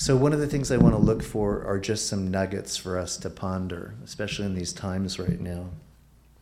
So, 0.00 0.16
one 0.16 0.32
of 0.32 0.40
the 0.40 0.46
things 0.46 0.70
I 0.70 0.78
want 0.78 0.94
to 0.94 0.98
look 0.98 1.22
for 1.22 1.62
are 1.66 1.78
just 1.78 2.06
some 2.06 2.30
nuggets 2.30 2.74
for 2.74 2.96
us 2.96 3.18
to 3.18 3.28
ponder, 3.28 3.96
especially 4.02 4.46
in 4.46 4.54
these 4.54 4.72
times 4.72 5.18
right 5.18 5.38
now. 5.38 5.66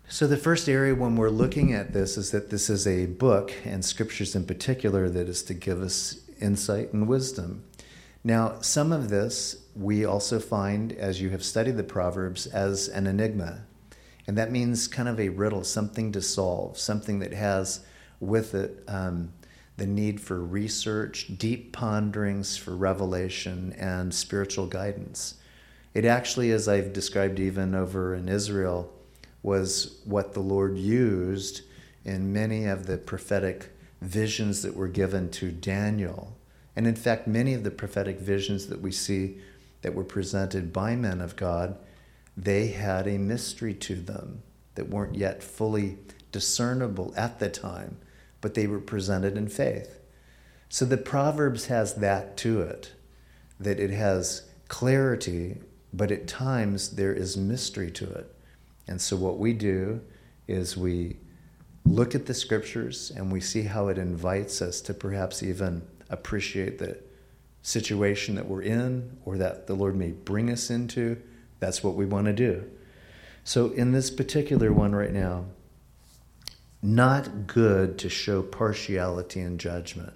So, 0.08 0.28
the 0.28 0.36
first 0.36 0.68
area 0.68 0.94
when 0.94 1.16
we're 1.16 1.28
looking 1.28 1.72
at 1.72 1.92
this 1.92 2.16
is 2.16 2.30
that 2.30 2.50
this 2.50 2.71
is 2.71 2.86
a 2.86 3.06
book, 3.06 3.52
and 3.64 3.84
scriptures 3.84 4.36
in 4.36 4.44
particular, 4.44 5.08
that 5.08 5.29
is 5.29 5.42
to 5.42 5.54
give 5.54 5.82
us 5.82 6.21
insight 6.40 6.92
and 6.92 7.08
wisdom. 7.08 7.64
Now, 8.22 8.60
some 8.60 8.92
of 8.92 9.08
this 9.08 9.56
we 9.75 10.04
also 10.04 10.38
find, 10.38 10.93
as 10.93 11.21
you 11.21 11.31
have 11.31 11.43
studied 11.43 11.77
the 11.77 11.83
Proverbs, 11.83 12.47
as 12.47 12.87
an 12.87 13.09
enigma. 13.09 13.63
And 14.29 14.38
that 14.38 14.53
means 14.53 14.87
kind 14.87 15.09
of 15.09 15.19
a 15.19 15.31
riddle, 15.31 15.65
something 15.65 16.12
to 16.12 16.23
solve, 16.23 16.79
something 16.79 17.19
that 17.19 17.33
has 17.33 17.80
with 18.20 18.55
it 18.55 18.84
um, 18.87 19.33
the 19.79 19.87
need 19.87 20.20
for 20.20 20.41
research, 20.41 21.38
deep 21.38 21.73
ponderings 21.73 22.56
for 22.56 22.77
revelation, 22.77 23.73
and 23.79 24.12
spiritual 24.12 24.66
guidance. 24.66 25.34
It 25.95 26.05
actually, 26.05 26.51
as 26.51 26.69
I've 26.69 26.93
described 26.93 27.41
even 27.41 27.75
over 27.75 28.15
in 28.15 28.29
Israel, 28.29 28.93
was 29.43 30.01
what 30.05 30.35
the 30.35 30.41
Lord 30.41 30.77
used 30.77 31.62
in 32.05 32.33
many 32.33 32.66
of 32.66 32.87
the 32.87 32.99
prophetic 32.99 33.71
visions 34.01 34.62
that 34.62 34.77
were 34.77 34.88
given 34.88 35.30
to 35.30 35.51
Daniel. 35.51 36.37
And 36.77 36.87
in 36.87 36.97
fact, 36.97 37.27
many 37.27 37.55
of 37.55 37.65
the 37.65 37.71
prophetic 37.71 38.19
visions 38.19 38.66
that 38.66 38.80
we 38.80 38.93
see 38.93 39.38
that 39.83 39.95
were 39.95 40.05
presented 40.05 40.73
by 40.73 40.97
men 40.97 41.21
of 41.21 41.37
God, 41.37 41.79
they 42.37 42.69
had 42.69 43.07
a 43.07 43.19
mystery 43.19 43.74
to 43.74 43.95
them 43.95 44.43
that 44.74 44.88
weren't 44.88 45.15
yet 45.15 45.43
fully 45.43 45.99
discernible 46.30 47.13
at 47.16 47.38
the 47.38 47.49
time, 47.49 47.97
but 48.41 48.55
they 48.55 48.66
were 48.66 48.80
presented 48.80 49.37
in 49.37 49.48
faith. 49.48 49.98
So 50.69 50.84
the 50.84 50.96
Proverbs 50.96 51.66
has 51.66 51.95
that 51.95 52.37
to 52.38 52.60
it, 52.60 52.92
that 53.59 53.80
it 53.80 53.91
has 53.91 54.42
clarity, 54.69 55.59
but 55.92 56.10
at 56.10 56.29
times 56.29 56.91
there 56.91 57.12
is 57.12 57.37
mystery 57.37 57.90
to 57.93 58.04
it. 58.10 58.35
And 58.87 59.01
so 59.01 59.16
what 59.16 59.38
we 59.38 59.52
do 59.52 60.01
is 60.46 60.76
we 60.76 61.16
look 61.85 62.15
at 62.15 62.26
the 62.26 62.35
scriptures 62.35 63.10
and 63.15 63.32
we 63.32 63.40
see 63.40 63.63
how 63.63 63.88
it 63.88 63.98
invites 63.98 64.60
us 64.60 64.80
to 64.82 64.94
perhaps 64.94 65.42
even 65.42 65.82
appreciate 66.10 66.78
the 66.78 66.98
situation 67.62 68.34
that 68.34 68.46
we're 68.46 68.62
in 68.62 69.18
or 69.24 69.36
that 69.38 69.66
the 69.66 69.74
Lord 69.74 69.96
may 69.96 70.10
bring 70.10 70.50
us 70.50 70.70
into. 70.70 71.20
That's 71.60 71.82
what 71.82 71.94
we 71.94 72.06
want 72.06 72.26
to 72.26 72.32
do. 72.32 72.64
So, 73.44 73.70
in 73.70 73.92
this 73.92 74.10
particular 74.10 74.72
one 74.72 74.94
right 74.94 75.12
now, 75.12 75.46
not 76.82 77.46
good 77.46 77.98
to 77.98 78.08
show 78.08 78.42
partiality 78.42 79.40
and 79.40 79.58
judgment. 79.58 80.14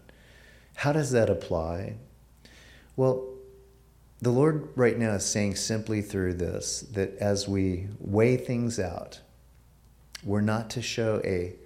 How 0.76 0.92
does 0.92 1.10
that 1.10 1.28
apply? 1.28 1.96
Well, 2.96 3.28
the 4.20 4.30
Lord 4.30 4.68
right 4.76 4.96
now 4.96 5.14
is 5.14 5.24
saying 5.24 5.56
simply 5.56 6.02
through 6.02 6.34
this 6.34 6.80
that 6.92 7.16
as 7.18 7.48
we 7.48 7.88
weigh 7.98 8.36
things 8.36 8.78
out, 8.78 9.20
we're 10.24 10.40
not 10.40 10.70
to 10.70 10.82
show 10.82 11.20
a 11.24 11.56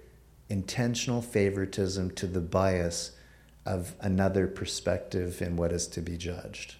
intentional 0.49 1.21
favoritism 1.21 2.11
to 2.11 2.25
the 2.25 2.41
bias 2.41 3.11
of 3.65 3.93
another 3.99 4.47
perspective 4.47 5.41
in 5.41 5.57
what 5.57 5.71
is 5.71 5.87
to 5.87 6.01
be 6.01 6.17
judged. 6.17 6.75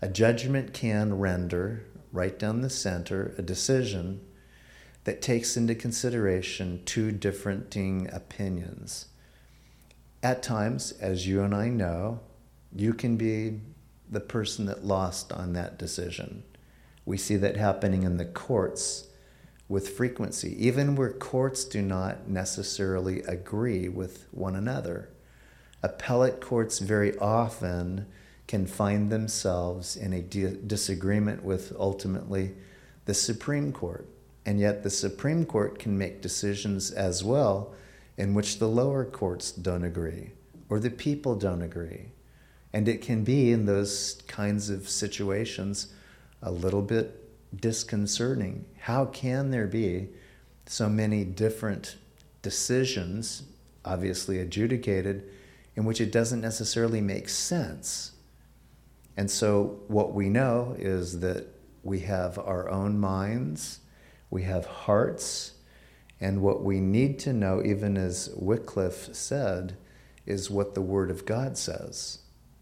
A 0.00 0.08
judgment 0.08 0.72
can 0.72 1.18
render, 1.18 1.84
right 2.12 2.38
down 2.38 2.62
the 2.62 2.70
center, 2.70 3.34
a 3.36 3.42
decision 3.42 4.20
that 5.04 5.22
takes 5.22 5.56
into 5.56 5.74
consideration 5.74 6.82
two 6.84 7.10
differing 7.10 8.08
opinions. 8.12 9.06
At 10.22 10.42
times, 10.42 10.92
as 10.92 11.26
you 11.26 11.42
and 11.42 11.54
I 11.54 11.68
know, 11.68 12.20
you 12.74 12.94
can 12.94 13.16
be 13.16 13.60
the 14.08 14.20
person 14.20 14.66
that 14.66 14.84
lost 14.84 15.32
on 15.32 15.54
that 15.54 15.78
decision. 15.78 16.44
We 17.04 17.16
see 17.16 17.36
that 17.36 17.56
happening 17.56 18.04
in 18.04 18.18
the 18.18 18.24
courts 18.24 19.08
with 19.68 19.88
frequency, 19.88 20.54
even 20.64 20.94
where 20.94 21.12
courts 21.12 21.64
do 21.64 21.82
not 21.82 22.28
necessarily 22.28 23.22
agree 23.22 23.88
with 23.88 24.26
one 24.30 24.54
another. 24.54 25.08
Appellate 25.82 26.40
courts 26.40 26.78
very 26.78 27.16
often 27.18 28.06
can 28.46 28.66
find 28.66 29.10
themselves 29.10 29.96
in 29.96 30.12
a 30.12 30.20
di- 30.20 30.58
disagreement 30.66 31.42
with 31.42 31.72
ultimately 31.78 32.52
the 33.06 33.14
Supreme 33.14 33.72
Court. 33.72 34.06
And 34.44 34.58
yet, 34.58 34.82
the 34.82 34.90
Supreme 34.90 35.44
Court 35.44 35.78
can 35.78 35.96
make 35.96 36.20
decisions 36.20 36.90
as 36.90 37.22
well 37.22 37.74
in 38.16 38.34
which 38.34 38.58
the 38.58 38.68
lower 38.68 39.04
courts 39.04 39.52
don't 39.52 39.84
agree 39.84 40.32
or 40.68 40.80
the 40.80 40.90
people 40.90 41.34
don't 41.34 41.62
agree. 41.62 42.06
And 42.72 42.88
it 42.88 43.02
can 43.02 43.24
be 43.24 43.52
in 43.52 43.66
those 43.66 44.22
kinds 44.26 44.70
of 44.70 44.88
situations 44.88 45.92
a 46.40 46.50
little 46.50 46.80
bit 46.80 47.28
disconcerting. 47.60 48.64
How 48.80 49.04
can 49.04 49.50
there 49.50 49.66
be 49.66 50.08
so 50.64 50.88
many 50.88 51.24
different 51.24 51.96
decisions, 52.40 53.42
obviously 53.84 54.38
adjudicated, 54.38 55.28
in 55.76 55.84
which 55.84 56.00
it 56.00 56.10
doesn't 56.10 56.40
necessarily 56.40 57.00
make 57.00 57.28
sense? 57.28 58.12
And 59.16 59.30
so, 59.30 59.80
what 59.88 60.14
we 60.14 60.30
know 60.30 60.74
is 60.78 61.20
that 61.20 61.46
we 61.82 62.00
have 62.00 62.38
our 62.38 62.70
own 62.70 62.98
minds, 62.98 63.80
we 64.32 64.44
have 64.44 64.64
hearts, 64.64 65.52
and 66.18 66.40
what 66.40 66.64
we 66.64 66.80
need 66.80 67.18
to 67.18 67.34
know, 67.34 67.62
even 67.62 67.98
as 67.98 68.30
Wycliffe 68.34 69.14
said, 69.14 69.76
is 70.24 70.50
what 70.50 70.74
the 70.74 70.80
Word 70.80 71.10
of 71.10 71.26
God 71.26 71.58
says. 71.58 72.20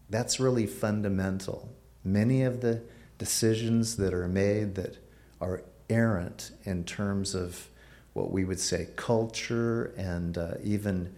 That's 0.09 0.37
really 0.37 0.67
fundamental. 0.67 1.73
Many 2.03 2.43
of 2.43 2.59
the 2.59 2.81
decisions 3.17 3.95
that 3.95 4.13
are 4.13 4.27
made 4.27 4.75
that 4.75 4.97
are 5.39 5.63
errant 5.89 6.51
in 6.65 6.83
terms 6.83 7.33
of 7.33 7.69
what 8.11 8.31
we 8.31 8.43
would 8.43 8.59
say 8.59 8.89
culture 8.97 9.93
and 9.95 10.37
uh, 10.37 10.55
even 10.61 11.15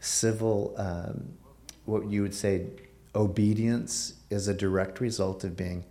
civil, 0.00 0.76
um, 0.78 1.24
what 1.86 2.06
you 2.08 2.22
would 2.22 2.36
say 2.36 2.66
obedience 3.16 4.14
is 4.30 4.46
a 4.46 4.54
direct 4.54 5.00
result 5.00 5.42
of 5.42 5.56
being 5.56 5.84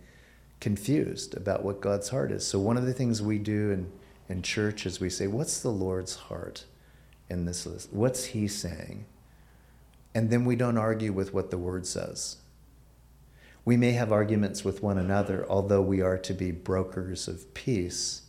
confused 0.60 1.36
about 1.36 1.62
what 1.62 1.82
God's 1.82 2.08
heart 2.08 2.32
is. 2.32 2.46
So, 2.46 2.58
one 2.58 2.78
of 2.78 2.86
the 2.86 2.94
things 2.94 3.20
we 3.20 3.38
do 3.38 3.70
in, 3.70 3.92
in 4.28 4.42
church 4.42 4.86
is 4.86 5.00
we 5.00 5.10
say, 5.10 5.26
What's 5.26 5.60
the 5.60 5.70
Lord's 5.70 6.16
heart 6.16 6.64
in 7.28 7.44
this 7.44 7.66
list? 7.66 7.92
What's 7.92 8.26
He 8.26 8.48
saying? 8.48 9.04
and 10.14 10.30
then 10.30 10.44
we 10.44 10.56
don't 10.56 10.78
argue 10.78 11.12
with 11.12 11.32
what 11.32 11.50
the 11.50 11.58
word 11.58 11.86
says. 11.86 12.38
We 13.64 13.76
may 13.76 13.92
have 13.92 14.10
arguments 14.10 14.64
with 14.64 14.82
one 14.82 14.98
another, 14.98 15.46
although 15.48 15.82
we 15.82 16.00
are 16.00 16.18
to 16.18 16.34
be 16.34 16.50
brokers 16.50 17.28
of 17.28 17.54
peace. 17.54 18.22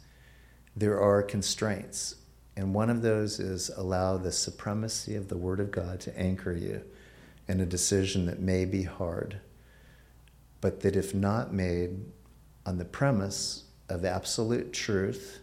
There 0.75 1.01
are 1.01 1.23
constraints, 1.23 2.15
and 2.55 2.73
one 2.73 2.91
of 2.91 3.01
those 3.01 3.39
is 3.39 3.71
allow 3.75 4.17
the 4.17 4.31
supremacy 4.31 5.15
of 5.15 5.29
the 5.29 5.37
Word 5.37 5.59
of 5.59 5.71
God 5.71 5.99
to 6.01 6.15
anchor 6.19 6.53
you 6.53 6.83
in 7.47 7.59
a 7.59 7.65
decision 7.65 8.25
that 8.27 8.39
may 8.39 8.65
be 8.65 8.83
hard, 8.83 9.39
but 10.61 10.81
that 10.81 10.95
if 10.95 11.15
not 11.15 11.53
made 11.53 12.05
on 12.67 12.77
the 12.77 12.85
premise 12.85 13.63
of 13.87 14.05
absolute 14.05 14.73
truth, 14.73 15.39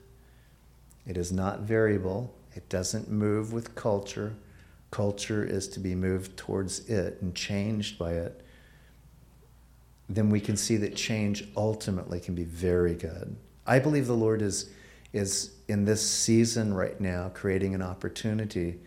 it 1.07 1.17
is 1.17 1.33
not 1.33 1.61
variable, 1.61 2.35
it 2.55 2.69
doesn't 2.69 3.11
move 3.11 3.53
with 3.53 3.75
culture 3.75 4.35
culture 4.91 5.45
is 5.45 5.69
to 5.69 5.81
be 5.81 5.95
moved 5.95 6.37
towards 6.37 6.89
it 6.89 7.21
and 7.21 7.35
changed 7.35 7.99
by 7.99 8.13
it, 8.13 8.43
then 10.09 10.31
we 10.31 10.41
can 10.41 10.57
see 10.57 10.77
that 10.77 10.95
change 10.95 11.47
ultimately 11.57 12.21
can 12.21 12.35
be 12.35 12.45
very 12.45 12.95
good. 12.95 13.37
I 13.67 13.79
believe 13.79 14.07
the 14.07 14.15
Lord 14.15 14.41
is, 14.41 14.71
is 15.13 15.55
in 15.69 15.85
this 15.85 16.09
season 16.09 16.73
right 16.73 16.99
now 17.01 17.31
creating 17.35 17.75
an 17.75 17.83
opportunity 17.83 18.79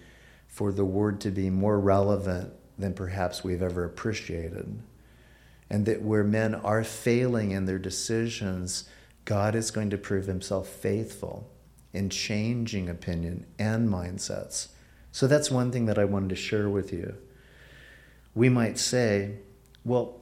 for 0.47 0.71
the 0.71 0.85
word 0.85 1.19
to 1.21 1.31
be 1.31 1.49
more 1.49 1.79
relevant 1.79 2.53
than 2.77 2.93
perhaps 2.93 3.43
we've 3.43 3.61
ever 3.61 3.83
appreciated. 3.83 4.81
And 5.69 5.85
that 5.85 6.01
where 6.01 6.23
men 6.23 6.55
are 6.55 6.83
failing 6.83 7.51
in 7.51 7.65
their 7.65 7.77
decisions, 7.77 8.89
God 9.25 9.53
is 9.53 9.69
going 9.69 9.89
to 9.91 9.97
prove 9.97 10.25
himself 10.25 10.69
faithful 10.69 11.51
in 11.93 12.09
changing 12.09 12.89
opinion 12.89 13.45
and 13.57 13.89
mindsets 13.89 14.67
so 15.11 15.27
that's 15.27 15.49
one 15.49 15.71
thing 15.71 15.85
that 15.85 15.97
I 15.97 16.05
wanted 16.05 16.29
to 16.29 16.35
share 16.35 16.69
with 16.69 16.93
you. 16.93 17.15
We 18.35 18.49
might 18.49 18.77
say, 18.77 19.35
well, 19.83 20.21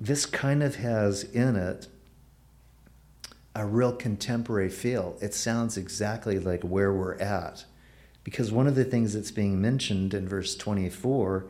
this 0.00 0.26
kind 0.26 0.62
of 0.62 0.76
has 0.76 1.24
in 1.24 1.56
it 1.56 1.88
a 3.54 3.64
real 3.64 3.92
contemporary 3.92 4.68
feel. 4.68 5.16
It 5.22 5.32
sounds 5.32 5.78
exactly 5.78 6.38
like 6.38 6.62
where 6.62 6.92
we're 6.92 7.16
at. 7.16 7.64
Because 8.22 8.52
one 8.52 8.66
of 8.66 8.74
the 8.74 8.84
things 8.84 9.14
that's 9.14 9.30
being 9.30 9.60
mentioned 9.60 10.12
in 10.12 10.28
verse 10.28 10.54
24 10.56 11.46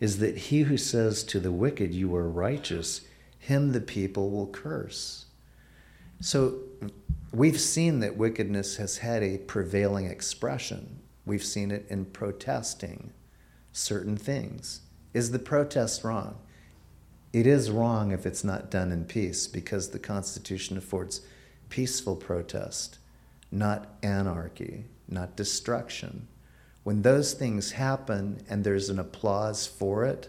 is 0.00 0.18
that 0.18 0.36
he 0.36 0.62
who 0.62 0.76
says 0.76 1.22
to 1.24 1.38
the 1.38 1.52
wicked, 1.52 1.94
You 1.94 2.14
are 2.16 2.28
righteous, 2.28 3.02
him 3.38 3.72
the 3.72 3.80
people 3.80 4.30
will 4.30 4.48
curse. 4.48 5.26
So 6.20 6.54
we've 7.34 7.60
seen 7.60 8.00
that 8.00 8.16
wickedness 8.16 8.76
has 8.76 8.98
had 8.98 9.22
a 9.22 9.38
prevailing 9.38 10.06
expression. 10.06 11.00
We've 11.26 11.44
seen 11.44 11.70
it 11.70 11.86
in 11.88 12.06
protesting 12.06 13.12
certain 13.72 14.16
things. 14.16 14.82
Is 15.12 15.30
the 15.30 15.38
protest 15.38 16.04
wrong? 16.04 16.38
it 17.34 17.48
is 17.48 17.68
wrong 17.68 18.12
if 18.12 18.26
it's 18.26 18.44
not 18.44 18.70
done 18.70 18.92
in 18.92 19.04
peace 19.04 19.48
because 19.48 19.90
the 19.90 19.98
Constitution 19.98 20.78
affords 20.78 21.22
peaceful 21.68 22.14
protest, 22.14 22.98
not 23.50 23.88
anarchy, 24.04 24.84
not 25.08 25.34
destruction. 25.34 26.28
When 26.84 27.02
those 27.02 27.34
things 27.34 27.72
happen 27.72 28.40
and 28.48 28.62
there's 28.62 28.88
an 28.88 29.00
applause 29.00 29.66
for 29.66 30.04
it, 30.04 30.28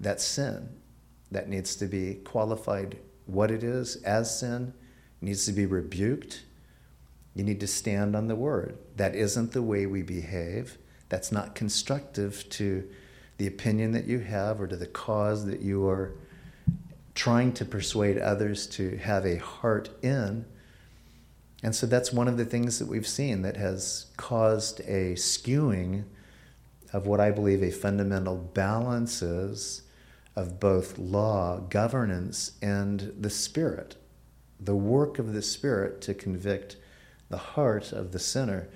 that's 0.00 0.24
sin. 0.24 0.68
That 1.30 1.48
needs 1.48 1.76
to 1.76 1.86
be 1.86 2.14
qualified 2.24 2.98
what 3.26 3.52
it 3.52 3.62
is 3.62 4.02
as 4.02 4.40
sin, 4.40 4.74
needs 5.22 5.46
to 5.46 5.52
be 5.52 5.66
rebuked. 5.66 6.42
You 7.34 7.44
need 7.44 7.60
to 7.60 7.66
stand 7.66 8.14
on 8.14 8.28
the 8.28 8.36
word. 8.36 8.76
That 8.96 9.14
isn't 9.14 9.52
the 9.52 9.62
way 9.62 9.86
we 9.86 10.02
behave. 10.02 10.76
That's 11.08 11.32
not 11.32 11.54
constructive 11.54 12.48
to 12.50 12.88
the 13.38 13.46
opinion 13.46 13.92
that 13.92 14.06
you 14.06 14.18
have 14.18 14.60
or 14.60 14.66
to 14.66 14.76
the 14.76 14.86
cause 14.86 15.46
that 15.46 15.60
you 15.60 15.88
are 15.88 16.12
trying 17.14 17.52
to 17.52 17.64
persuade 17.64 18.18
others 18.18 18.66
to 18.66 18.96
have 18.98 19.24
a 19.26 19.36
heart 19.36 19.90
in. 20.02 20.44
And 21.62 21.74
so 21.74 21.86
that's 21.86 22.12
one 22.12 22.28
of 22.28 22.36
the 22.36 22.44
things 22.44 22.78
that 22.78 22.88
we've 22.88 23.06
seen 23.06 23.42
that 23.42 23.56
has 23.56 24.06
caused 24.16 24.80
a 24.80 25.14
skewing 25.14 26.04
of 26.92 27.06
what 27.06 27.20
I 27.20 27.30
believe 27.30 27.62
a 27.62 27.70
fundamental 27.70 28.36
balance 28.36 29.22
is 29.22 29.82
of 30.34 30.58
both 30.58 30.98
law, 30.98 31.58
governance, 31.58 32.52
and 32.60 33.12
the 33.18 33.30
Spirit. 33.30 33.96
The 34.64 34.76
work 34.76 35.18
of 35.18 35.32
the 35.32 35.42
Spirit 35.42 36.00
to 36.02 36.14
convict 36.14 36.76
the 37.28 37.38
heart 37.38 37.92
of 37.92 38.12
the 38.12 38.18
sinner 38.18 38.68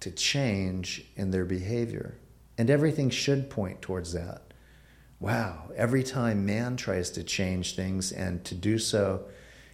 to 0.00 0.10
change 0.10 1.04
in 1.16 1.30
their 1.30 1.44
behavior. 1.44 2.16
And 2.56 2.70
everything 2.70 3.10
should 3.10 3.50
point 3.50 3.82
towards 3.82 4.12
that. 4.12 4.42
Wow, 5.20 5.70
every 5.76 6.02
time 6.02 6.46
man 6.46 6.76
tries 6.76 7.10
to 7.12 7.24
change 7.24 7.76
things 7.76 8.12
and 8.12 8.44
to 8.44 8.54
do 8.54 8.78
so 8.78 9.24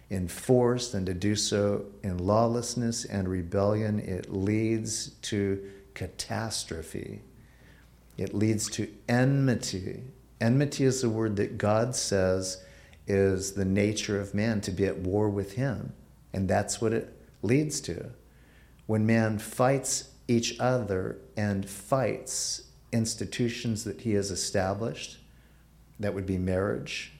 in 0.09 0.27
force 0.27 0.93
and 0.93 1.05
to 1.05 1.13
do 1.13 1.35
so 1.35 1.85
in 2.03 2.17
lawlessness 2.17 3.05
and 3.05 3.27
rebellion, 3.27 3.99
it 3.99 4.31
leads 4.31 5.09
to 5.21 5.63
catastrophe. 5.93 7.21
It 8.17 8.33
leads 8.33 8.69
to 8.71 8.89
enmity. 9.07 10.03
Enmity 10.39 10.85
is 10.85 11.01
the 11.01 11.09
word 11.09 11.35
that 11.37 11.57
God 11.57 11.95
says 11.95 12.63
is 13.07 13.53
the 13.53 13.65
nature 13.65 14.19
of 14.19 14.33
man 14.33 14.61
to 14.61 14.71
be 14.71 14.85
at 14.85 14.99
war 14.99 15.29
with 15.29 15.53
him. 15.53 15.93
And 16.33 16.47
that's 16.47 16.79
what 16.79 16.93
it 16.93 17.13
leads 17.41 17.81
to. 17.81 18.11
When 18.85 19.05
man 19.05 19.37
fights 19.37 20.09
each 20.27 20.59
other 20.59 21.17
and 21.35 21.67
fights 21.69 22.63
institutions 22.91 23.83
that 23.83 24.01
he 24.01 24.13
has 24.13 24.31
established, 24.31 25.19
that 25.99 26.13
would 26.13 26.25
be 26.25 26.37
marriage 26.37 27.13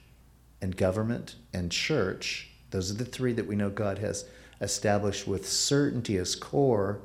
and 0.60 0.76
government 0.76 1.36
and 1.52 1.70
church. 1.70 2.50
Those 2.70 2.90
are 2.90 2.94
the 2.94 3.04
three 3.04 3.32
that 3.32 3.46
we 3.46 3.56
know 3.56 3.70
God 3.70 3.98
has 3.98 4.24
established 4.60 5.26
with 5.26 5.48
certainty 5.48 6.16
as 6.16 6.34
core 6.36 7.00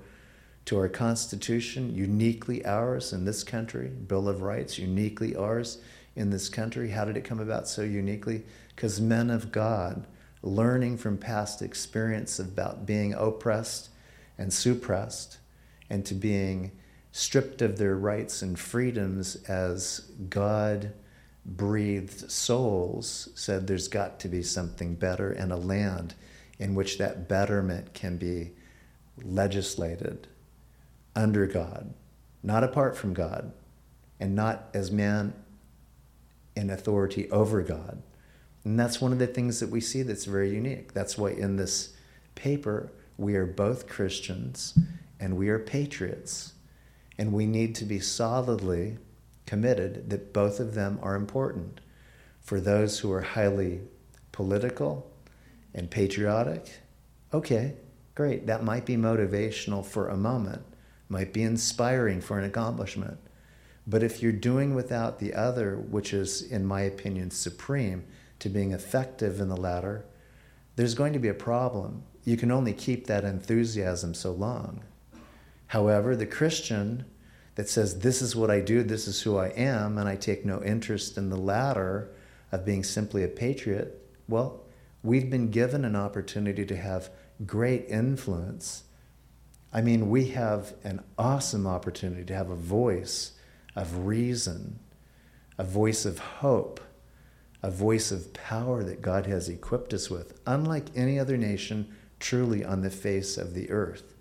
to 0.65 0.77
our 0.77 0.89
Constitution, 0.89 1.95
uniquely 1.95 2.63
ours 2.65 3.13
in 3.13 3.25
this 3.25 3.43
country, 3.43 3.87
Bill 3.87 4.27
of 4.27 4.41
Rights, 4.41 4.77
uniquely 4.77 5.35
ours 5.35 5.79
in 6.15 6.29
this 6.29 6.49
country. 6.49 6.89
How 6.89 7.05
did 7.05 7.15
it 7.15 7.23
come 7.23 7.39
about 7.39 7.67
so 7.67 7.83
uniquely? 7.83 8.43
Because 8.77 9.01
men 9.01 9.31
of 9.31 9.51
God, 9.51 10.05
learning 10.43 10.97
from 10.97 11.17
past 11.17 11.63
experience 11.63 12.37
about 12.37 12.85
being 12.85 13.11
oppressed 13.11 13.89
and 14.37 14.53
suppressed, 14.53 15.39
and 15.89 16.05
to 16.05 16.13
being 16.13 16.71
stripped 17.11 17.63
of 17.63 17.79
their 17.79 17.97
rights 17.97 18.43
and 18.43 18.59
freedoms 18.59 19.35
as 19.47 20.11
God 20.29 20.93
breathed 21.43 22.29
souls 22.29 23.29
said 23.33 23.65
there's 23.65 23.87
got 23.87 24.19
to 24.19 24.27
be 24.27 24.43
something 24.43 24.93
better 24.93 25.31
and 25.31 25.51
a 25.51 25.57
land 25.57 26.13
in 26.59 26.75
which 26.75 26.99
that 26.99 27.27
betterment 27.27 27.95
can 27.95 28.17
be 28.17 28.51
legislated 29.23 30.27
under 31.15 31.47
God, 31.47 31.95
not 32.43 32.63
apart 32.63 32.95
from 32.95 33.15
God, 33.15 33.53
and 34.19 34.35
not 34.35 34.69
as 34.75 34.91
man 34.91 35.33
in 36.55 36.69
authority 36.69 37.27
over 37.31 37.63
God. 37.63 38.03
And 38.67 38.77
that's 38.77 38.99
one 38.99 39.13
of 39.13 39.19
the 39.19 39.27
things 39.27 39.61
that 39.61 39.69
we 39.69 39.79
see 39.79 40.01
that's 40.01 40.25
very 40.25 40.53
unique. 40.53 40.93
That's 40.93 41.17
why 41.17 41.29
in 41.29 41.55
this 41.55 41.93
paper, 42.35 42.91
we 43.17 43.37
are 43.37 43.45
both 43.45 43.87
Christians 43.87 44.77
and 45.21 45.37
we 45.37 45.47
are 45.47 45.57
patriots. 45.57 46.51
And 47.17 47.31
we 47.31 47.45
need 47.45 47.75
to 47.75 47.85
be 47.85 48.01
solidly 48.01 48.97
committed 49.45 50.09
that 50.09 50.33
both 50.33 50.59
of 50.59 50.73
them 50.73 50.99
are 51.01 51.15
important. 51.15 51.79
For 52.41 52.59
those 52.59 52.99
who 52.99 53.09
are 53.13 53.21
highly 53.21 53.79
political 54.33 55.09
and 55.73 55.89
patriotic, 55.89 56.81
okay, 57.33 57.75
great. 58.15 58.47
That 58.47 58.65
might 58.65 58.85
be 58.85 58.97
motivational 58.97 59.85
for 59.85 60.09
a 60.09 60.17
moment, 60.17 60.63
might 61.07 61.31
be 61.31 61.43
inspiring 61.43 62.19
for 62.19 62.37
an 62.37 62.43
accomplishment. 62.43 63.17
But 63.87 64.03
if 64.03 64.21
you're 64.21 64.33
doing 64.33 64.75
without 64.75 65.19
the 65.19 65.33
other, 65.33 65.77
which 65.77 66.13
is, 66.13 66.41
in 66.41 66.65
my 66.65 66.81
opinion, 66.81 67.31
supreme 67.31 68.03
to 68.39 68.49
being 68.49 68.71
effective 68.71 69.39
in 69.39 69.49
the 69.49 69.57
latter, 69.57 70.05
there's 70.75 70.95
going 70.95 71.13
to 71.13 71.19
be 71.19 71.27
a 71.27 71.33
problem. 71.33 72.03
You 72.23 72.37
can 72.37 72.51
only 72.51 72.73
keep 72.73 73.07
that 73.07 73.23
enthusiasm 73.23 74.13
so 74.13 74.31
long. 74.31 74.83
However, 75.67 76.15
the 76.15 76.25
Christian 76.25 77.05
that 77.55 77.67
says, 77.67 77.99
This 77.99 78.21
is 78.21 78.35
what 78.35 78.51
I 78.51 78.59
do, 78.59 78.83
this 78.83 79.07
is 79.07 79.21
who 79.21 79.37
I 79.37 79.47
am, 79.49 79.97
and 79.97 80.07
I 80.07 80.15
take 80.15 80.45
no 80.45 80.63
interest 80.63 81.17
in 81.17 81.29
the 81.29 81.37
latter 81.37 82.11
of 82.51 82.65
being 82.65 82.83
simply 82.83 83.23
a 83.23 83.27
patriot, 83.27 84.07
well, 84.27 84.63
we've 85.03 85.29
been 85.29 85.51
given 85.51 85.83
an 85.83 85.95
opportunity 85.95 86.65
to 86.65 86.75
have 86.75 87.09
great 87.45 87.85
influence. 87.87 88.83
I 89.73 89.81
mean, 89.81 90.09
we 90.09 90.29
have 90.29 90.73
an 90.83 91.03
awesome 91.17 91.67
opportunity 91.67 92.23
to 92.25 92.35
have 92.35 92.49
a 92.49 92.55
voice 92.55 93.33
of 93.75 94.05
reason, 94.05 94.79
a 95.57 95.63
voice 95.63 96.05
of 96.05 96.19
hope, 96.19 96.79
a 97.67 97.69
voice 97.69 98.13
of 98.13 98.31
power 98.31 98.81
that 98.81 99.01
God 99.01 99.25
has 99.25 99.49
equipped 99.49 99.93
us 99.93 100.09
with, 100.09 100.39
unlike 100.45 100.85
any 100.95 101.19
other 101.19 101.35
nation 101.35 101.93
truly 102.17 102.63
on 102.63 102.79
the 102.79 102.89
face 102.89 103.37
of 103.37 103.53
the 103.53 103.69
earth. 103.69 104.15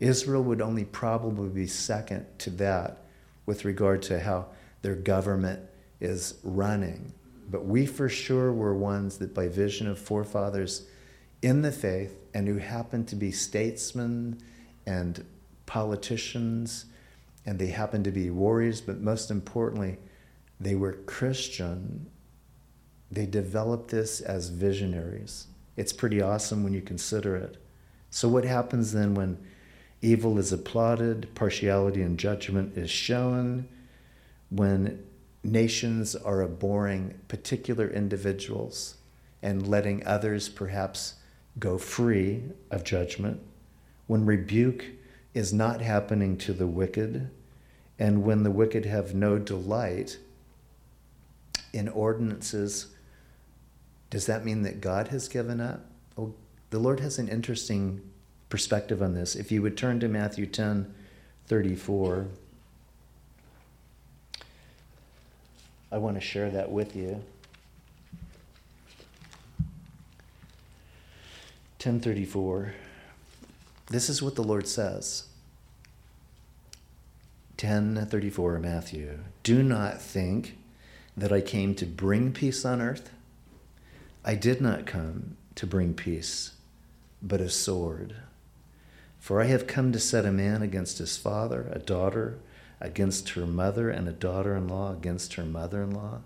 Israel 0.00 0.42
would 0.42 0.60
only 0.60 0.84
probably 0.84 1.48
be 1.48 1.68
second 1.68 2.26
to 2.38 2.50
that 2.50 3.04
with 3.46 3.64
regard 3.64 4.02
to 4.02 4.18
how 4.18 4.46
their 4.82 4.96
government 4.96 5.60
is 6.00 6.40
running. 6.42 7.12
But 7.48 7.66
we 7.66 7.86
for 7.86 8.08
sure 8.08 8.52
were 8.52 8.74
ones 8.74 9.18
that, 9.18 9.32
by 9.32 9.46
vision 9.46 9.86
of 9.86 9.96
forefathers 9.96 10.84
in 11.40 11.62
the 11.62 11.70
faith 11.70 12.18
and 12.34 12.48
who 12.48 12.56
happened 12.56 13.06
to 13.08 13.16
be 13.16 13.30
statesmen 13.30 14.42
and 14.86 15.24
politicians, 15.66 16.86
and 17.46 17.60
they 17.60 17.68
happened 17.68 18.06
to 18.06 18.10
be 18.10 18.28
warriors, 18.30 18.80
but 18.80 19.00
most 19.00 19.30
importantly, 19.30 19.98
they 20.58 20.74
were 20.74 20.94
Christian. 20.94 22.08
They 23.12 23.26
developed 23.26 23.90
this 23.90 24.20
as 24.20 24.48
visionaries. 24.48 25.46
It's 25.76 25.92
pretty 25.92 26.20
awesome 26.20 26.64
when 26.64 26.72
you 26.72 26.80
consider 26.80 27.36
it. 27.36 27.58
So, 28.10 28.28
what 28.28 28.44
happens 28.44 28.92
then 28.92 29.14
when 29.14 29.38
Evil 30.04 30.36
is 30.36 30.52
applauded, 30.52 31.32
partiality 31.36 32.02
and 32.02 32.18
judgment 32.18 32.76
is 32.76 32.90
shown. 32.90 33.68
When 34.50 35.04
nations 35.44 36.16
are 36.16 36.42
abhorring 36.42 37.20
particular 37.28 37.88
individuals 37.88 38.96
and 39.42 39.66
letting 39.66 40.04
others 40.04 40.48
perhaps 40.48 41.14
go 41.58 41.78
free 41.78 42.42
of 42.68 42.82
judgment, 42.82 43.40
when 44.08 44.26
rebuke 44.26 44.84
is 45.34 45.52
not 45.52 45.80
happening 45.80 46.36
to 46.38 46.52
the 46.52 46.66
wicked, 46.66 47.30
and 47.96 48.24
when 48.24 48.42
the 48.42 48.50
wicked 48.50 48.84
have 48.84 49.14
no 49.14 49.38
delight 49.38 50.18
in 51.72 51.88
ordinances, 51.88 52.91
does 54.12 54.26
that 54.26 54.44
mean 54.44 54.60
that 54.60 54.82
God 54.82 55.08
has 55.08 55.26
given 55.26 55.58
up? 55.58 55.86
Oh, 56.18 56.34
the 56.68 56.78
Lord 56.78 57.00
has 57.00 57.18
an 57.18 57.28
interesting 57.28 58.02
perspective 58.50 59.00
on 59.00 59.14
this. 59.14 59.34
If 59.34 59.50
you 59.50 59.62
would 59.62 59.74
turn 59.74 60.00
to 60.00 60.08
Matthew 60.08 60.44
10 60.44 60.92
34, 61.46 62.26
I 65.90 65.96
want 65.96 66.16
to 66.16 66.20
share 66.20 66.50
that 66.50 66.70
with 66.70 66.94
you. 66.94 67.22
1034. 71.80 72.74
This 73.86 74.10
is 74.10 74.22
what 74.22 74.34
the 74.34 74.44
Lord 74.44 74.68
says. 74.68 75.24
1034 77.58 78.58
Matthew. 78.58 79.20
Do 79.42 79.62
not 79.62 80.02
think 80.02 80.58
that 81.16 81.32
I 81.32 81.40
came 81.40 81.74
to 81.76 81.86
bring 81.86 82.32
peace 82.32 82.66
on 82.66 82.82
earth. 82.82 83.10
I 84.24 84.36
did 84.36 84.60
not 84.60 84.86
come 84.86 85.36
to 85.56 85.66
bring 85.66 85.94
peace, 85.94 86.52
but 87.20 87.40
a 87.40 87.50
sword. 87.50 88.14
For 89.18 89.40
I 89.40 89.46
have 89.46 89.66
come 89.66 89.92
to 89.92 89.98
set 89.98 90.24
a 90.24 90.32
man 90.32 90.62
against 90.62 90.98
his 90.98 91.16
father, 91.16 91.68
a 91.72 91.78
daughter 91.78 92.38
against 92.80 93.30
her 93.30 93.46
mother, 93.46 93.90
and 93.90 94.08
a 94.08 94.12
daughter 94.12 94.56
in 94.56 94.68
law 94.68 94.92
against 94.92 95.34
her 95.34 95.44
mother 95.44 95.82
in 95.82 95.90
law. 95.90 96.22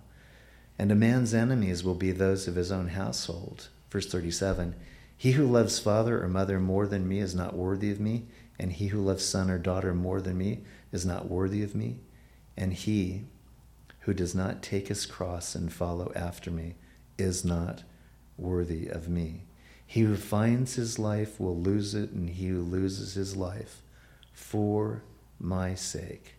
and 0.79 0.93
a 0.93 0.95
man's 0.95 1.33
enemies 1.33 1.83
will 1.83 1.95
be 1.95 2.13
those 2.13 2.47
of 2.47 2.55
his 2.55 2.71
own 2.71 2.89
household. 2.89 3.69
Verse 3.91 4.07
37 4.07 4.75
He 5.17 5.33
who 5.33 5.47
loves 5.47 5.79
father 5.79 6.23
or 6.23 6.29
mother 6.29 6.61
more 6.61 6.87
than 6.87 7.09
me 7.09 7.21
is 7.21 7.35
not 7.35 7.57
worthy 7.57 7.91
of 7.91 7.99
me, 7.99 8.27
and 8.59 8.73
he 8.73 8.89
who 8.89 9.01
loves 9.01 9.25
son 9.25 9.51
or 9.51 9.59
daughter 9.59 9.95
more 9.95 10.21
than 10.21 10.37
me 10.37 10.61
is 10.93 11.07
not 11.07 11.31
worthy 11.31 11.63
of 11.63 11.75
me, 11.75 12.01
and 12.57 12.75
he 12.75 13.25
who 14.01 14.13
does 14.13 14.35
not 14.35 14.63
take 14.63 14.89
his 14.89 15.07
cross 15.07 15.55
and 15.55 15.73
follow 15.73 16.13
after 16.15 16.51
me 16.51 16.75
is 17.19 17.45
not 17.45 17.83
worthy 18.37 18.89
of 18.89 19.09
me. 19.09 19.43
He 19.87 20.01
who 20.01 20.17
finds 20.17 20.75
his 20.75 20.99
life 20.99 21.39
will 21.39 21.57
lose 21.57 21.95
it, 21.95 22.11
and 22.11 22.29
he 22.29 22.49
who 22.49 22.63
loses 22.63 23.15
his 23.15 23.37
life 23.37 23.83
for 24.33 25.03
my 25.39 25.75
sake 25.75 26.35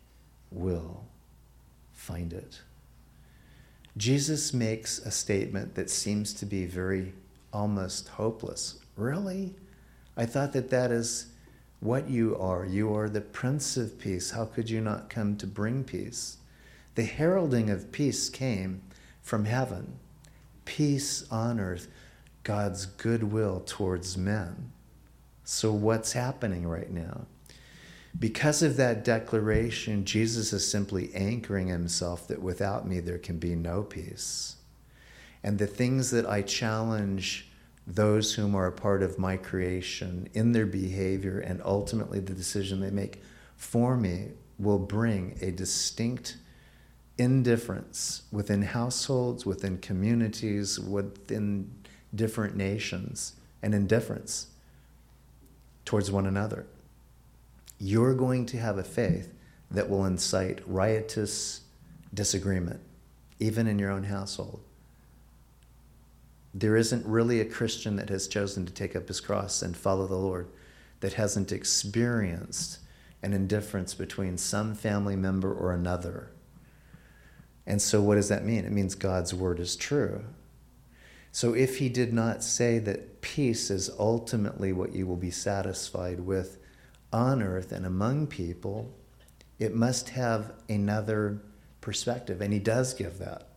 will 0.51 1.05
find 1.93 2.33
it. 2.33 2.61
Jesus 3.95 4.53
makes 4.53 4.99
a 4.99 5.11
statement 5.11 5.75
that 5.75 5.89
seems 5.89 6.33
to 6.35 6.45
be 6.45 6.65
very 6.65 7.13
almost 7.51 8.09
hopeless. 8.09 8.79
Really? 8.95 9.55
I 10.15 10.25
thought 10.25 10.53
that 10.53 10.69
that 10.69 10.91
is 10.91 11.27
what 11.79 12.09
you 12.09 12.37
are. 12.37 12.65
You 12.65 12.93
are 12.95 13.09
the 13.09 13.21
Prince 13.21 13.77
of 13.77 13.99
Peace. 13.99 14.31
How 14.31 14.45
could 14.45 14.69
you 14.69 14.81
not 14.81 15.09
come 15.09 15.37
to 15.37 15.47
bring 15.47 15.83
peace? 15.83 16.37
The 16.95 17.03
heralding 17.03 17.69
of 17.69 17.91
peace 17.91 18.29
came 18.29 18.81
from 19.21 19.45
heaven 19.45 19.99
peace 20.67 21.25
on 21.31 21.59
earth, 21.59 21.87
God's 22.43 22.85
goodwill 22.85 23.63
towards 23.65 24.17
men. 24.17 24.71
So, 25.43 25.71
what's 25.71 26.11
happening 26.11 26.67
right 26.67 26.91
now? 26.91 27.25
Because 28.19 28.61
of 28.61 28.77
that 28.77 29.03
declaration, 29.03 30.03
Jesus 30.03 30.51
is 30.51 30.69
simply 30.69 31.13
anchoring 31.15 31.67
himself 31.67 32.27
that 32.27 32.41
without 32.41 32.87
me 32.87 32.99
there 32.99 33.17
can 33.17 33.39
be 33.39 33.55
no 33.55 33.81
peace. 33.81 34.57
And 35.41 35.57
the 35.57 35.67
things 35.67 36.11
that 36.11 36.25
I 36.25 36.41
challenge 36.41 37.49
those 37.85 38.33
whom 38.33 38.53
are 38.53 38.67
a 38.67 38.71
part 38.71 39.01
of 39.01 39.17
my 39.17 39.37
creation 39.37 40.27
in 40.33 40.51
their 40.51 40.65
behavior 40.65 41.39
and 41.39 41.61
ultimately 41.63 42.19
the 42.19 42.33
decision 42.33 42.81
they 42.81 42.91
make 42.91 43.21
for 43.55 43.95
me 43.95 44.31
will 44.59 44.79
bring 44.79 45.37
a 45.41 45.51
distinct 45.51 46.35
indifference 47.17 48.23
within 48.31 48.61
households, 48.61 49.45
within 49.45 49.77
communities, 49.79 50.79
within 50.79 51.71
different 52.13 52.55
nations, 52.55 53.33
and 53.61 53.73
indifference 53.73 54.47
towards 55.85 56.11
one 56.11 56.25
another 56.25 56.65
you're 57.79 58.13
going 58.13 58.45
to 58.47 58.57
have 58.57 58.77
a 58.77 58.83
faith 58.83 59.33
that 59.69 59.89
will 59.89 60.05
incite 60.05 60.61
riotous 60.67 61.61
disagreement, 62.13 62.79
even 63.39 63.67
in 63.67 63.77
your 63.77 63.91
own 63.91 64.03
household. 64.03 64.61
There 66.53 66.75
isn't 66.75 67.05
really 67.05 67.39
a 67.39 67.45
Christian 67.45 67.97
that 67.97 68.09
has 68.09 68.27
chosen 68.27 68.65
to 68.65 68.73
take 68.73 68.95
up 68.95 69.07
his 69.07 69.19
cross 69.19 69.61
and 69.61 69.77
follow 69.77 70.07
the 70.07 70.15
Lord 70.15 70.47
that 71.01 71.13
hasn't 71.13 71.51
experienced 71.51 72.79
an 73.21 73.33
indifference 73.33 73.93
between 73.93 74.37
some 74.37 74.73
family 74.73 75.15
member 75.15 75.53
or 75.53 75.73
another. 75.73 76.31
And 77.67 77.81
so, 77.81 78.01
what 78.01 78.15
does 78.15 78.29
that 78.29 78.45
mean? 78.45 78.63
It 78.63 78.71
means 78.71 78.95
God's 78.95 79.33
word 79.33 79.59
is 79.59 79.75
true. 79.75 80.23
So, 81.33 81.53
if 81.53 81.77
he 81.79 81.89
did 81.89 82.13
not 82.13 82.41
say 82.41 82.79
that 82.79 83.19
peace 83.19 83.69
is 83.69 83.91
ultimately 83.99 84.71
what 84.71 84.95
you 84.95 85.05
will 85.05 85.17
be 85.17 85.31
satisfied 85.31 86.21
with 86.21 86.59
on 87.11 87.43
earth 87.43 87.73
and 87.73 87.85
among 87.85 88.27
people, 88.27 88.89
it 89.59 89.75
must 89.75 90.09
have 90.09 90.53
another 90.69 91.39
perspective. 91.81 92.41
And 92.41 92.53
he 92.53 92.59
does 92.59 92.93
give 92.93 93.19
that. 93.19 93.49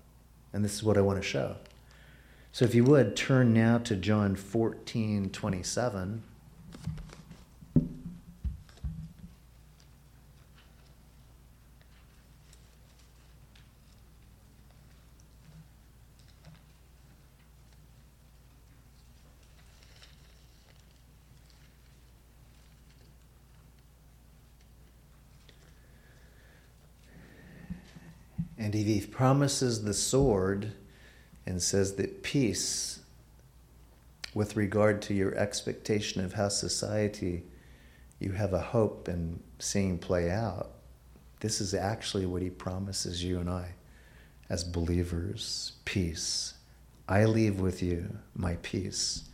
And 0.53 0.65
this 0.65 0.75
is 0.75 0.83
what 0.83 0.99
I 0.99 1.03
want 1.03 1.23
to 1.23 1.27
show. 1.27 1.55
So 2.51 2.65
if 2.65 2.75
you 2.75 2.83
would 2.85 3.15
turn 3.15 3.55
now 3.55 3.79
to 3.79 3.95
John 3.95 4.35
14 4.35 5.31
27. 5.31 6.23
And 28.61 28.75
he 28.75 28.85
promises 29.21 29.85
the 29.85 29.93
sword 29.93 30.73
and 31.45 31.61
says 31.61 31.97
that 31.97 32.23
peace, 32.23 33.01
with 34.33 34.57
regard 34.57 35.03
to 35.03 35.13
your 35.13 35.35
expectation 35.35 36.25
of 36.25 36.33
how 36.33 36.49
society 36.49 37.45
you 38.19 38.33
have 38.33 38.55
a 38.55 38.59
hope 38.59 39.11
in 39.11 39.39
seeing 39.59 39.99
play 39.99 40.31
out, 40.31 40.71
this 41.41 41.61
is 41.61 41.75
actually 41.75 42.25
what 42.25 42.41
he 42.41 42.49
promises 42.49 43.23
you 43.23 43.39
and 43.39 43.51
I 43.51 43.75
as 44.49 44.65
believers 44.65 45.73
peace. 45.85 46.55
I 47.07 47.27
leave 47.27 47.61
with 47.61 47.83
you 47.83 48.17
my 48.35 48.57
peace. 48.63 49.29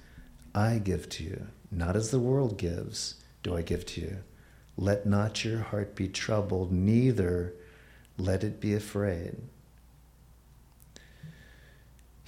I 0.52 0.78
give 0.78 1.08
to 1.10 1.22
you, 1.22 1.46
not 1.70 1.94
as 1.94 2.10
the 2.10 2.18
world 2.18 2.58
gives, 2.58 3.22
do 3.44 3.56
I 3.56 3.62
give 3.62 3.86
to 3.86 4.00
you. 4.00 4.16
Let 4.76 5.06
not 5.06 5.44
your 5.44 5.60
heart 5.60 5.94
be 5.94 6.08
troubled, 6.08 6.72
neither 6.72 7.54
let 8.18 8.42
it 8.42 8.58
be 8.60 8.74
afraid. 8.74 9.36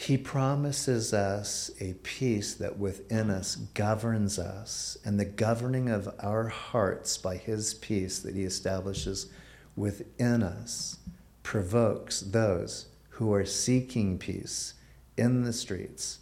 He 0.00 0.16
promises 0.16 1.12
us 1.12 1.72
a 1.80 1.94
peace 1.94 2.54
that 2.54 2.78
within 2.78 3.30
us 3.30 3.56
governs 3.56 4.38
us, 4.38 4.96
and 5.04 5.18
the 5.18 5.24
governing 5.24 5.88
of 5.88 6.14
our 6.20 6.46
hearts 6.46 7.18
by 7.18 7.36
His 7.36 7.74
peace 7.74 8.20
that 8.20 8.36
He 8.36 8.44
establishes 8.44 9.26
within 9.74 10.44
us 10.44 10.98
provokes 11.42 12.20
those 12.20 12.86
who 13.08 13.34
are 13.34 13.44
seeking 13.44 14.18
peace 14.18 14.74
in 15.16 15.42
the 15.42 15.52
streets, 15.52 16.20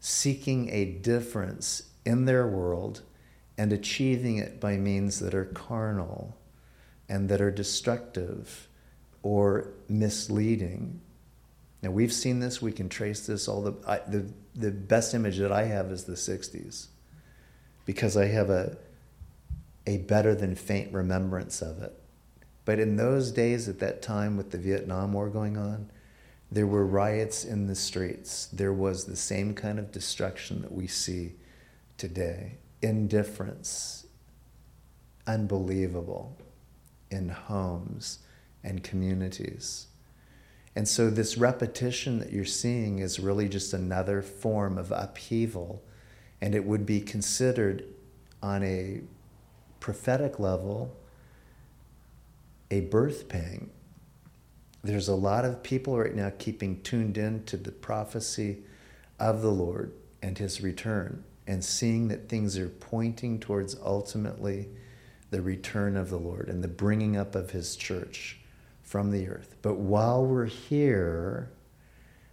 seeking 0.00 0.70
a 0.70 0.86
difference 0.86 1.82
in 2.06 2.24
their 2.24 2.46
world, 2.46 3.02
and 3.58 3.74
achieving 3.74 4.38
it 4.38 4.58
by 4.58 4.78
means 4.78 5.20
that 5.20 5.34
are 5.34 5.44
carnal 5.44 6.38
and 7.10 7.28
that 7.28 7.42
are 7.42 7.50
destructive 7.50 8.68
or 9.22 9.68
misleading. 9.86 11.02
Now 11.82 11.90
we've 11.90 12.12
seen 12.12 12.40
this. 12.40 12.60
We 12.60 12.72
can 12.72 12.88
trace 12.88 13.26
this. 13.26 13.48
All 13.48 13.62
the 13.62 13.74
I, 13.86 13.98
the 14.08 14.26
the 14.54 14.70
best 14.70 15.14
image 15.14 15.38
that 15.38 15.52
I 15.52 15.64
have 15.64 15.90
is 15.90 16.04
the 16.04 16.14
'60s, 16.14 16.88
because 17.84 18.16
I 18.16 18.26
have 18.26 18.50
a 18.50 18.76
a 19.86 19.98
better 19.98 20.34
than 20.34 20.54
faint 20.54 20.92
remembrance 20.92 21.62
of 21.62 21.82
it. 21.82 21.98
But 22.64 22.78
in 22.78 22.96
those 22.96 23.32
days, 23.32 23.68
at 23.68 23.78
that 23.78 24.02
time, 24.02 24.36
with 24.36 24.50
the 24.50 24.58
Vietnam 24.58 25.14
War 25.14 25.30
going 25.30 25.56
on, 25.56 25.90
there 26.52 26.66
were 26.66 26.84
riots 26.84 27.44
in 27.44 27.66
the 27.66 27.74
streets. 27.74 28.46
There 28.46 28.72
was 28.72 29.04
the 29.04 29.16
same 29.16 29.54
kind 29.54 29.78
of 29.78 29.92
destruction 29.92 30.62
that 30.62 30.72
we 30.72 30.86
see 30.86 31.32
today. 31.96 32.58
Indifference, 32.82 34.06
unbelievable, 35.26 36.36
in 37.10 37.30
homes 37.30 38.18
and 38.62 38.82
communities. 38.82 39.86
And 40.78 40.86
so, 40.86 41.10
this 41.10 41.36
repetition 41.36 42.20
that 42.20 42.32
you're 42.32 42.44
seeing 42.44 43.00
is 43.00 43.18
really 43.18 43.48
just 43.48 43.72
another 43.72 44.22
form 44.22 44.78
of 44.78 44.92
upheaval, 44.92 45.82
and 46.40 46.54
it 46.54 46.64
would 46.64 46.86
be 46.86 47.00
considered 47.00 47.82
on 48.40 48.62
a 48.62 49.00
prophetic 49.80 50.38
level 50.38 50.94
a 52.70 52.82
birth 52.82 53.28
pang. 53.28 53.70
There's 54.84 55.08
a 55.08 55.16
lot 55.16 55.44
of 55.44 55.64
people 55.64 55.98
right 55.98 56.14
now 56.14 56.30
keeping 56.38 56.80
tuned 56.82 57.18
in 57.18 57.42
to 57.46 57.56
the 57.56 57.72
prophecy 57.72 58.58
of 59.18 59.42
the 59.42 59.50
Lord 59.50 59.90
and 60.22 60.38
his 60.38 60.60
return 60.60 61.24
and 61.44 61.64
seeing 61.64 62.06
that 62.06 62.28
things 62.28 62.56
are 62.56 62.68
pointing 62.68 63.40
towards 63.40 63.74
ultimately 63.84 64.68
the 65.32 65.42
return 65.42 65.96
of 65.96 66.08
the 66.08 66.20
Lord 66.20 66.48
and 66.48 66.62
the 66.62 66.68
bringing 66.68 67.16
up 67.16 67.34
of 67.34 67.50
his 67.50 67.74
church 67.74 68.37
from 68.88 69.10
the 69.10 69.28
earth. 69.28 69.54
But 69.60 69.76
while 69.76 70.24
we're 70.24 70.46
here, 70.46 71.50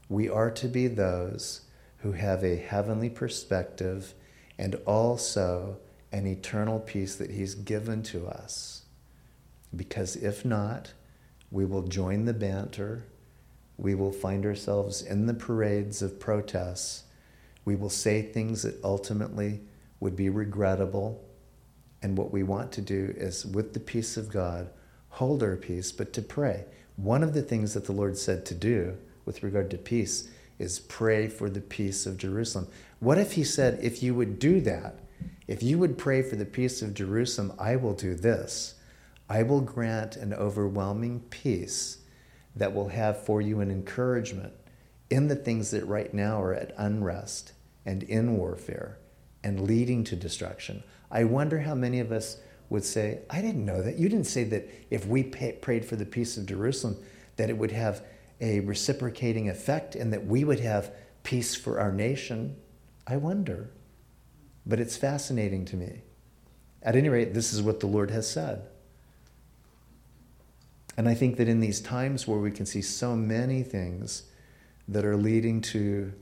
we 0.07 0.29
are 0.29 0.49
to 0.51 0.69
be 0.69 0.87
those 0.87 1.61
who 1.97 2.13
have 2.13 2.45
a 2.45 2.55
heavenly 2.55 3.09
perspective 3.09 4.13
and 4.57 4.75
also 4.85 5.77
an 6.13 6.25
eternal 6.25 6.79
peace 6.79 7.15
that 7.17 7.31
He's 7.31 7.55
given 7.55 8.03
to 8.03 8.27
us. 8.27 8.83
Because 9.75 10.15
if 10.15 10.45
not, 10.45 10.93
we 11.51 11.65
will 11.65 11.81
join 11.81 12.23
the 12.23 12.33
banter. 12.33 13.03
We 13.77 13.93
will 13.93 14.13
find 14.13 14.45
ourselves 14.45 15.01
in 15.01 15.25
the 15.25 15.33
parades 15.33 16.01
of 16.01 16.21
protests. 16.21 17.03
We 17.65 17.75
will 17.75 17.89
say 17.89 18.21
things 18.21 18.61
that 18.61 18.81
ultimately 18.81 19.59
would 19.99 20.15
be 20.15 20.29
regrettable. 20.29 21.21
And 22.01 22.17
what 22.17 22.31
we 22.31 22.43
want 22.43 22.71
to 22.73 22.81
do 22.81 23.13
is, 23.17 23.45
with 23.45 23.73
the 23.73 23.81
peace 23.81 24.15
of 24.15 24.31
God, 24.31 24.69
hold 25.15 25.41
our 25.41 25.55
peace, 25.55 25.93
but 25.93 26.11
to 26.11 26.21
pray. 26.21 26.65
One 26.97 27.23
of 27.23 27.33
the 27.33 27.41
things 27.41 27.73
that 27.73 27.85
the 27.85 27.93
Lord 27.93 28.17
said 28.17 28.45
to 28.45 28.53
do 28.53 28.97
with 29.23 29.43
regard 29.43 29.71
to 29.71 29.77
peace 29.77 30.29
is 30.59 30.79
pray 30.79 31.29
for 31.29 31.49
the 31.49 31.61
peace 31.61 32.05
of 32.05 32.17
Jerusalem. 32.17 32.67
What 32.99 33.17
if 33.17 33.33
he 33.33 33.45
said, 33.45 33.79
if 33.81 34.03
you 34.03 34.13
would 34.13 34.39
do 34.39 34.59
that, 34.61 34.99
if 35.47 35.63
you 35.63 35.77
would 35.79 35.97
pray 35.97 36.21
for 36.21 36.35
the 36.35 36.45
peace 36.45 36.81
of 36.81 36.93
Jerusalem, 36.93 37.53
I 37.57 37.77
will 37.77 37.93
do 37.93 38.13
this. 38.13 38.75
I 39.29 39.43
will 39.43 39.61
grant 39.61 40.17
an 40.17 40.33
overwhelming 40.33 41.21
peace 41.29 41.99
that 42.53 42.73
will 42.73 42.89
have 42.89 43.23
for 43.23 43.41
you 43.41 43.61
an 43.61 43.71
encouragement 43.71 44.51
in 45.09 45.29
the 45.29 45.35
things 45.35 45.71
that 45.71 45.85
right 45.85 46.13
now 46.13 46.41
are 46.41 46.53
at 46.53 46.73
unrest 46.77 47.53
and 47.85 48.03
in 48.03 48.35
warfare 48.35 48.97
and 49.45 49.61
leading 49.61 50.03
to 50.03 50.17
destruction. 50.17 50.83
I 51.09 51.23
wonder 51.23 51.61
how 51.61 51.75
many 51.75 52.01
of 52.01 52.11
us 52.11 52.37
would 52.69 52.83
say, 52.83 53.19
I 53.29 53.41
didn't 53.41 53.65
know 53.65 53.81
that. 53.81 53.97
You 53.97 54.09
didn't 54.09 54.27
say 54.27 54.43
that 54.45 54.69
if 54.89 55.05
we 55.05 55.23
pay, 55.23 55.53
prayed 55.53 55.85
for 55.85 55.95
the 55.95 56.05
peace 56.05 56.37
of 56.37 56.45
Jerusalem, 56.45 56.97
that 57.37 57.49
it 57.49 57.57
would 57.57 57.71
have 57.71 58.03
a 58.41 58.59
reciprocating 58.61 59.49
effect 59.49 59.95
and 59.95 60.11
that 60.13 60.25
we 60.25 60.43
would 60.43 60.59
have 60.59 60.91
peace 61.23 61.55
for 61.55 61.79
our 61.79 61.91
nation. 61.91 62.55
I 63.07 63.17
wonder. 63.17 63.69
But 64.65 64.79
it's 64.79 64.97
fascinating 64.97 65.65
to 65.65 65.75
me. 65.75 66.01
At 66.81 66.95
any 66.95 67.09
rate, 67.09 67.33
this 67.33 67.53
is 67.53 67.61
what 67.61 67.79
the 67.79 67.87
Lord 67.87 68.11
has 68.11 68.29
said. 68.29 68.67
And 70.97 71.09
I 71.09 71.13
think 71.13 71.37
that 71.37 71.49
in 71.49 71.59
these 71.59 71.81
times 71.81 72.27
where 72.27 72.39
we 72.39 72.51
can 72.51 72.65
see 72.65 72.81
so 72.81 73.15
many 73.15 73.63
things 73.63 74.23
that 74.87 75.03
are 75.05 75.17
leading 75.17 75.61
to 75.61 76.13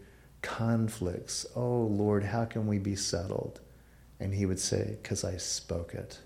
conflicts, 0.42 1.46
oh 1.56 1.84
Lord, 1.84 2.24
how 2.24 2.46
can 2.46 2.68
we 2.68 2.80
be 2.80 2.96
settled? 2.96 3.60
And 4.20 4.34
he 4.34 4.46
would 4.46 4.60
say, 4.60 4.98
Because 5.02 5.24
I 5.24 5.38
spoke 5.38 5.94
it. 5.94 6.20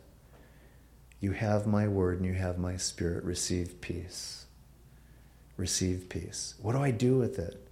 You 1.19 1.31
have 1.31 1.65
my 1.65 1.87
word 1.87 2.17
and 2.17 2.25
you 2.25 2.33
have 2.33 2.57
my 2.57 2.77
spirit. 2.77 3.23
Receive 3.23 3.81
peace. 3.81 4.45
Receive 5.57 6.09
peace. 6.09 6.53
What 6.61 6.73
do 6.73 6.79
I 6.81 6.91
do 6.91 7.17
with 7.17 7.39
it? 7.39 7.67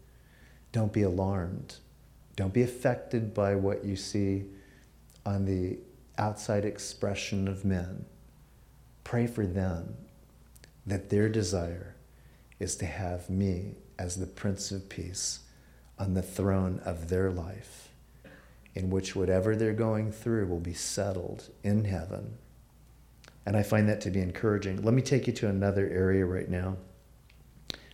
Don't 0.71 0.91
be 0.91 1.03
alarmed. 1.03 1.75
Don't 2.35 2.53
be 2.53 2.63
affected 2.63 3.33
by 3.33 3.55
what 3.55 3.85
you 3.85 3.95
see 3.95 4.45
on 5.25 5.45
the 5.45 5.77
outside 6.17 6.65
expression 6.65 7.47
of 7.47 7.63
men. 7.63 8.05
Pray 9.03 9.27
for 9.27 9.45
them 9.45 9.95
that 10.85 11.09
their 11.09 11.29
desire 11.29 11.95
is 12.59 12.75
to 12.77 12.85
have 12.85 13.29
me 13.29 13.75
as 13.97 14.15
the 14.15 14.25
Prince 14.25 14.71
of 14.71 14.89
Peace 14.89 15.39
on 15.97 16.13
the 16.13 16.21
throne 16.21 16.81
of 16.83 17.09
their 17.09 17.31
life, 17.31 17.89
in 18.73 18.89
which 18.89 19.15
whatever 19.15 19.55
they're 19.55 19.73
going 19.73 20.11
through 20.11 20.47
will 20.47 20.59
be 20.59 20.73
settled 20.73 21.49
in 21.63 21.85
heaven. 21.85 22.37
And 23.45 23.55
I 23.55 23.63
find 23.63 23.87
that 23.89 24.01
to 24.01 24.09
be 24.09 24.21
encouraging. 24.21 24.81
Let 24.81 24.93
me 24.93 25.01
take 25.01 25.27
you 25.27 25.33
to 25.33 25.49
another 25.49 25.87
area 25.87 26.25
right 26.25 26.49
now, 26.49 26.77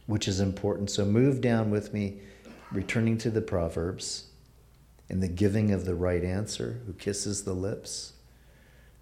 which 0.05 0.27
is 0.27 0.39
important. 0.39 0.89
So 0.89 1.05
move 1.05 1.41
down 1.41 1.71
with 1.71 1.93
me, 1.93 2.19
returning 2.71 3.17
to 3.19 3.29
the 3.29 3.41
Proverbs 3.41 4.27
in 5.09 5.19
the 5.19 5.27
giving 5.27 5.71
of 5.71 5.83
the 5.83 5.93
right 5.93 6.23
answer, 6.23 6.79
who 6.85 6.93
kisses 6.93 7.43
the 7.43 7.53
lips. 7.53 8.13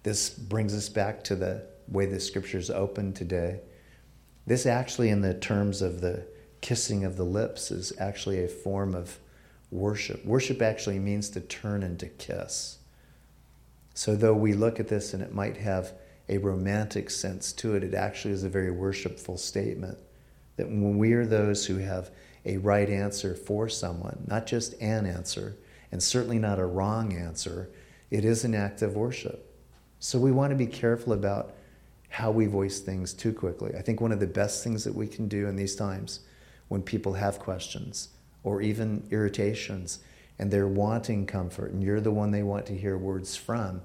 This 0.02 0.28
brings 0.28 0.74
us 0.74 0.88
back 0.88 1.22
to 1.24 1.36
the 1.36 1.66
way 1.86 2.06
the 2.06 2.18
scriptures 2.18 2.68
open 2.68 3.12
today. 3.12 3.60
This 4.44 4.66
actually, 4.66 5.10
in 5.10 5.20
the 5.20 5.34
terms 5.34 5.82
of 5.82 6.00
the 6.00 6.26
kissing 6.60 7.04
of 7.04 7.16
the 7.16 7.24
lips, 7.24 7.70
is 7.70 7.92
actually 7.98 8.42
a 8.42 8.48
form 8.48 8.94
of 8.94 9.20
worship. 9.70 10.24
Worship 10.24 10.60
actually 10.60 10.98
means 10.98 11.30
to 11.30 11.40
turn 11.40 11.84
and 11.84 11.98
to 12.00 12.06
kiss. 12.06 12.78
So, 13.94 14.16
though 14.16 14.34
we 14.34 14.52
look 14.52 14.80
at 14.80 14.88
this 14.88 15.14
and 15.14 15.22
it 15.22 15.32
might 15.32 15.58
have 15.58 15.92
a 16.30 16.38
romantic 16.38 17.10
sense 17.10 17.52
to 17.52 17.74
it, 17.74 17.84
it 17.84 17.92
actually 17.92 18.32
is 18.32 18.44
a 18.44 18.48
very 18.48 18.70
worshipful 18.70 19.36
statement. 19.36 19.98
That 20.56 20.68
when 20.68 20.96
we 20.96 21.12
are 21.12 21.26
those 21.26 21.66
who 21.66 21.78
have 21.78 22.10
a 22.46 22.56
right 22.58 22.88
answer 22.88 23.34
for 23.34 23.68
someone, 23.68 24.24
not 24.26 24.46
just 24.46 24.80
an 24.80 25.04
answer, 25.04 25.56
and 25.92 26.02
certainly 26.02 26.38
not 26.38 26.60
a 26.60 26.64
wrong 26.64 27.12
answer, 27.12 27.68
it 28.10 28.24
is 28.24 28.44
an 28.44 28.54
act 28.54 28.80
of 28.80 28.94
worship. 28.94 29.54
So 29.98 30.18
we 30.18 30.30
want 30.30 30.50
to 30.50 30.56
be 30.56 30.66
careful 30.66 31.12
about 31.12 31.54
how 32.08 32.30
we 32.30 32.46
voice 32.46 32.80
things 32.80 33.12
too 33.12 33.32
quickly. 33.32 33.74
I 33.76 33.82
think 33.82 34.00
one 34.00 34.12
of 34.12 34.20
the 34.20 34.26
best 34.26 34.62
things 34.62 34.84
that 34.84 34.94
we 34.94 35.08
can 35.08 35.28
do 35.28 35.48
in 35.48 35.56
these 35.56 35.76
times 35.76 36.20
when 36.68 36.82
people 36.82 37.14
have 37.14 37.40
questions 37.40 38.08
or 38.44 38.62
even 38.62 39.06
irritations 39.10 39.98
and 40.38 40.50
they're 40.50 40.68
wanting 40.68 41.26
comfort 41.26 41.72
and 41.72 41.82
you're 41.82 42.00
the 42.00 42.10
one 42.10 42.30
they 42.30 42.42
want 42.42 42.66
to 42.66 42.76
hear 42.76 42.96
words 42.96 43.36
from, 43.36 43.82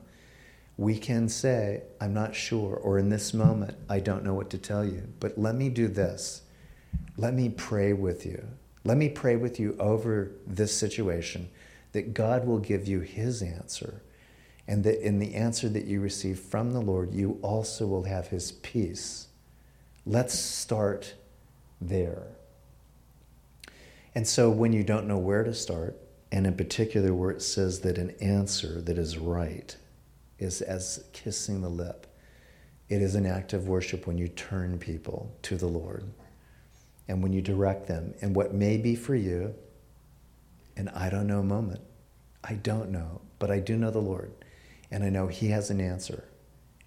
we 0.77 0.97
can 0.97 1.29
say, 1.29 1.83
I'm 2.01 2.13
not 2.13 2.35
sure, 2.35 2.75
or 2.75 2.99
in 2.99 3.09
this 3.09 3.33
moment, 3.33 3.77
I 3.89 3.99
don't 3.99 4.23
know 4.23 4.33
what 4.33 4.49
to 4.49 4.57
tell 4.57 4.83
you, 4.83 5.07
but 5.19 5.37
let 5.37 5.55
me 5.55 5.69
do 5.69 5.87
this. 5.87 6.41
Let 7.17 7.33
me 7.33 7.49
pray 7.49 7.93
with 7.93 8.25
you. 8.25 8.45
Let 8.83 8.97
me 8.97 9.09
pray 9.09 9.37
with 9.37 9.59
you 9.59 9.75
over 9.79 10.31
this 10.45 10.77
situation 10.77 11.49
that 11.93 12.13
God 12.13 12.45
will 12.45 12.59
give 12.59 12.87
you 12.87 12.99
his 12.99 13.41
answer, 13.41 14.01
and 14.67 14.83
that 14.83 15.05
in 15.05 15.19
the 15.19 15.35
answer 15.35 15.69
that 15.69 15.85
you 15.85 16.01
receive 16.01 16.39
from 16.39 16.73
the 16.73 16.81
Lord, 16.81 17.13
you 17.13 17.39
also 17.41 17.87
will 17.87 18.03
have 18.03 18.27
his 18.27 18.51
peace. 18.51 19.27
Let's 20.05 20.37
start 20.37 21.13
there. 21.79 22.23
And 24.13 24.27
so, 24.27 24.49
when 24.49 24.73
you 24.73 24.83
don't 24.83 25.07
know 25.07 25.17
where 25.17 25.43
to 25.43 25.53
start, 25.53 25.97
and 26.31 26.45
in 26.45 26.55
particular 26.55 27.13
where 27.13 27.31
it 27.31 27.41
says 27.41 27.79
that 27.81 27.97
an 27.97 28.11
answer 28.19 28.81
that 28.81 28.97
is 28.97 29.17
right 29.17 29.77
is 30.39 30.61
as 30.61 31.03
kissing 31.13 31.61
the 31.61 31.69
lip, 31.69 32.07
it 32.89 33.01
is 33.01 33.15
an 33.15 33.25
act 33.25 33.53
of 33.53 33.67
worship 33.67 34.05
when 34.05 34.17
you 34.17 34.27
turn 34.27 34.77
people 34.77 35.35
to 35.43 35.57
the 35.57 35.67
Lord 35.67 36.05
and 37.07 37.21
when 37.21 37.33
you 37.33 37.41
direct 37.41 37.87
them 37.87 38.13
in 38.19 38.33
what 38.33 38.53
may 38.53 38.77
be 38.77 38.95
for 38.95 39.15
you 39.15 39.53
an 40.77 40.89
I 40.89 41.09
don't 41.09 41.27
know 41.27 41.41
moment. 41.41 41.81
I 42.43 42.55
don't 42.55 42.91
know, 42.91 43.21
but 43.39 43.49
I 43.49 43.59
do 43.59 43.77
know 43.77 43.91
the 43.91 43.99
Lord. 43.99 44.31
And 44.91 45.03
I 45.03 45.09
know 45.09 45.27
He 45.27 45.47
has 45.47 45.69
an 45.69 45.81
answer. 45.81 46.25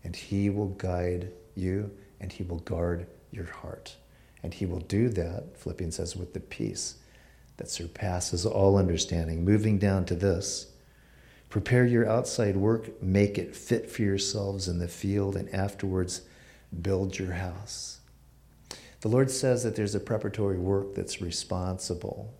And 0.04 0.14
He 0.14 0.50
will 0.50 0.68
guide 0.68 1.32
you 1.54 1.90
and 2.20 2.30
He 2.30 2.42
will 2.42 2.60
guard 2.60 3.06
your 3.30 3.46
heart. 3.46 3.96
And 4.42 4.54
He 4.54 4.66
will 4.66 4.80
do 4.80 5.08
that, 5.10 5.56
Philippians 5.56 5.96
says, 5.96 6.16
with 6.16 6.34
the 6.34 6.40
peace 6.40 6.96
that 7.56 7.70
surpasses 7.70 8.46
all 8.46 8.76
understanding. 8.76 9.44
Moving 9.44 9.78
down 9.78 10.04
to 10.06 10.14
this 10.14 10.66
prepare 11.48 11.86
your 11.86 12.08
outside 12.08 12.56
work, 12.56 13.02
make 13.02 13.38
it 13.38 13.56
fit 13.56 13.90
for 13.90 14.02
yourselves 14.02 14.68
in 14.68 14.78
the 14.78 14.88
field, 14.88 15.36
and 15.36 15.52
afterwards 15.54 16.22
build 16.82 17.18
your 17.18 17.32
house. 17.32 18.00
The 19.00 19.08
Lord 19.08 19.30
says 19.30 19.62
that 19.62 19.76
there's 19.76 19.94
a 19.94 20.00
preparatory 20.00 20.58
work 20.58 20.94
that's 20.94 21.22
responsible 21.22 22.34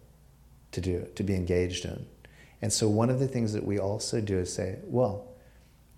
to 0.73 0.81
do, 0.81 1.07
to 1.15 1.23
be 1.23 1.35
engaged 1.35 1.85
in. 1.85 2.07
And 2.61 2.73
so 2.73 2.89
one 2.89 3.11
of 3.11 3.21
the 3.21 3.29
things 3.29 3.53
that 3.53 3.65
we 3.65 3.79
also 3.79 4.21
do 4.21 4.39
is 4.39 4.53
say, 4.53 4.79
well, 4.85 5.29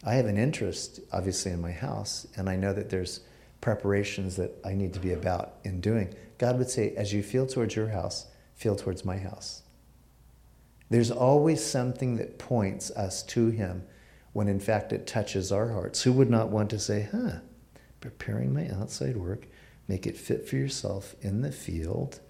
I 0.05 0.15
have 0.15 0.27
an 0.27 0.37
interest, 0.37 1.01
obviously, 1.13 1.53
in 1.53 1.61
my 1.61 1.73
house, 1.73 2.27
and 2.37 2.49
I 2.49 2.57
know 2.57 2.73
that 2.73 2.91
there's 2.91 3.21
preparations 3.61 4.37
that 4.37 4.53
I 4.65 4.73
need 4.73 4.95
to 4.95 5.01
be 5.01 5.13
about 5.13 5.55
in 5.65 5.81
doing. 5.81 6.15
God 6.39 6.59
would 6.59 6.71
say, 6.71 6.95
as 6.97 7.13
you 7.13 7.23
feel 7.23 7.47
towards 7.47 7.77
your 7.77 7.89
house, 7.89 8.27
feel 8.55 8.77
towards 8.77 9.05
my 9.05 9.19
house. 9.19 9.63
There's 10.91 11.13
always 11.13 11.65
something 11.65 12.17
that 12.17 12.39
points 12.39 12.91
us 12.91 13.23
to 13.25 13.49
Him 13.49 13.85
when 14.33 14.49
in 14.49 14.61
fact 14.61 14.93
it 14.93 15.07
touches 15.07 15.53
our 15.53 15.71
hearts. 15.71 16.03
Who 16.03 16.13
would 16.13 16.29
not 16.29 16.51
want 16.51 16.71
to 16.71 16.79
say, 16.79 17.09
huh, 17.11 17.39
preparing 18.01 18.53
my 18.53 18.69
outside 18.69 19.17
work, 19.17 19.47
make 19.89 20.07
it 20.07 20.17
fit 20.17 20.49
for 20.49 20.57
yourself 20.57 21.15
in 21.21 21.43
the 21.43 21.53
field, 21.53 22.21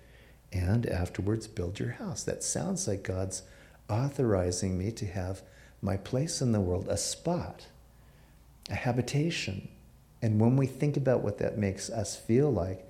and 0.52 0.86
afterwards 0.86 1.46
build 1.46 1.78
your 1.78 1.92
house? 1.92 2.22
That 2.22 2.44
sounds 2.44 2.86
like 2.86 3.02
God's 3.02 3.42
authorizing 3.88 4.78
me 4.78 4.92
to 4.92 5.06
have 5.06 5.42
my 5.82 5.96
place 5.96 6.42
in 6.42 6.52
the 6.52 6.60
world, 6.60 6.86
a 6.88 6.98
spot, 6.98 7.66
a 8.68 8.74
habitation. 8.74 9.68
And 10.20 10.38
when 10.38 10.56
we 10.56 10.66
think 10.66 10.98
about 10.98 11.22
what 11.22 11.38
that 11.38 11.56
makes 11.56 11.88
us 11.88 12.14
feel 12.14 12.52
like, 12.52 12.86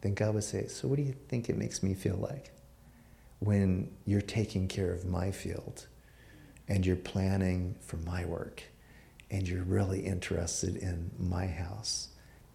then 0.00 0.14
God 0.14 0.34
would 0.34 0.44
say, 0.44 0.66
So, 0.66 0.88
what 0.88 0.96
do 0.96 1.02
you 1.02 1.14
think 1.28 1.48
it 1.48 1.56
makes 1.56 1.80
me 1.80 1.94
feel 1.94 2.16
like 2.16 2.50
when 3.42 3.90
you're 4.04 4.20
taking 4.20 4.68
care 4.68 4.92
of 4.92 5.04
my 5.04 5.32
field 5.32 5.86
and 6.68 6.86
you're 6.86 6.94
planning 6.94 7.74
for 7.80 7.96
my 7.98 8.24
work 8.24 8.62
and 9.30 9.48
you're 9.48 9.64
really 9.64 10.00
interested 10.00 10.76
in 10.76 11.10
my 11.18 11.46
house? 11.46 12.08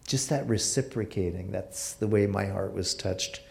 Just 0.06 0.30
that 0.30 0.48
reciprocating, 0.48 1.50
that's 1.50 1.92
the 1.92 2.06
way 2.06 2.26
my 2.26 2.46
heart 2.46 2.72
was 2.72 2.94
touched 2.94 3.42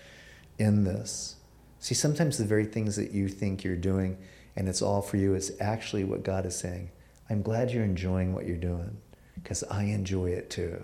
in 0.57 0.83
this. 0.83 1.35
See, 1.79 1.93
sometimes 1.93 2.39
the 2.39 2.45
very 2.45 2.65
things 2.65 2.95
that 2.95 3.11
you 3.11 3.27
think 3.27 3.63
you're 3.63 3.75
doing 3.75 4.17
and 4.55 4.67
it's 4.67 4.81
all 4.81 5.03
for 5.03 5.17
you 5.17 5.35
is 5.35 5.55
actually 5.59 6.03
what 6.03 6.23
God 6.23 6.47
is 6.47 6.57
saying. 6.57 6.89
I'm 7.29 7.43
glad 7.43 7.69
you're 7.69 7.83
enjoying 7.83 8.33
what 8.33 8.47
you're 8.47 8.57
doing 8.57 8.97
because 9.35 9.63
I 9.65 9.83
enjoy 9.83 10.31
it 10.31 10.49
too. 10.49 10.83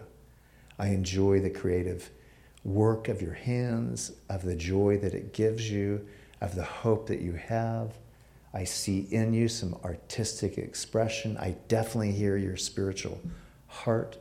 I 0.78 0.90
enjoy 0.90 1.40
the 1.40 1.50
creative 1.50 2.12
work 2.64 3.08
of 3.10 3.24
your 3.24 3.34
hands, 3.34 4.12
of 4.30 4.44
the 4.44 4.56
joy 4.56 4.98
that 5.00 5.16
it 5.16 5.34
gives 5.34 5.72
you, 5.72 6.06
of 6.44 6.56
the 6.56 6.64
hope 6.64 7.08
that 7.08 7.22
you 7.22 7.32
have. 7.32 7.94
I 8.54 8.66
see 8.66 9.08
in 9.10 9.34
you 9.34 9.48
some 9.48 9.80
artistic 9.84 10.58
expression. 10.58 11.38
I 11.38 11.56
definitely 11.70 12.12
hear 12.12 12.36
your 12.36 12.58
spiritual 12.58 13.20
heart. 13.68 14.18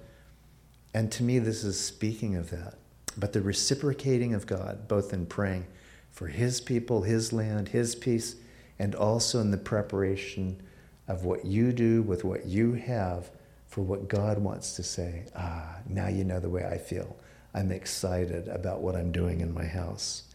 And 0.95 1.11
to 1.13 1.25
me, 1.25 1.41
this 1.41 1.65
is 1.65 1.79
speaking 1.79 2.37
of 2.37 2.51
that. 2.51 2.75
But 3.19 3.33
the 3.33 3.43
reciprocating 3.43 4.35
of 4.35 4.47
God, 4.47 4.87
both 4.87 5.13
in 5.13 5.27
praying 5.27 5.67
for 6.11 6.29
His 6.29 6.61
people, 6.61 7.03
His 7.03 7.33
land, 7.33 7.69
His 7.69 7.97
peace, 7.97 8.37
and 8.79 8.95
also 8.95 9.41
in 9.41 9.51
the 9.51 9.59
preparation 9.59 10.63
of 11.09 11.25
what 11.25 11.45
you 11.45 11.73
do 11.73 12.03
with 12.03 12.23
what 12.23 12.47
you 12.47 12.75
have 12.75 13.31
for 13.67 13.83
what 13.83 14.09
God 14.09 14.39
wants 14.39 14.77
to 14.77 14.85
say. 14.85 15.25
Ah, 15.35 15.79
now 15.89 16.07
you 16.07 16.23
know 16.23 16.39
the 16.39 16.49
way 16.49 16.65
I 16.65 16.79
feel. 16.79 17.17
I'm 17.53 17.73
excited 17.73 18.47
about 18.47 18.81
what 18.81 18.95
I'm 18.95 19.11
doing 19.11 19.41
in 19.41 19.53
my 19.53 19.67
house. 19.67 20.32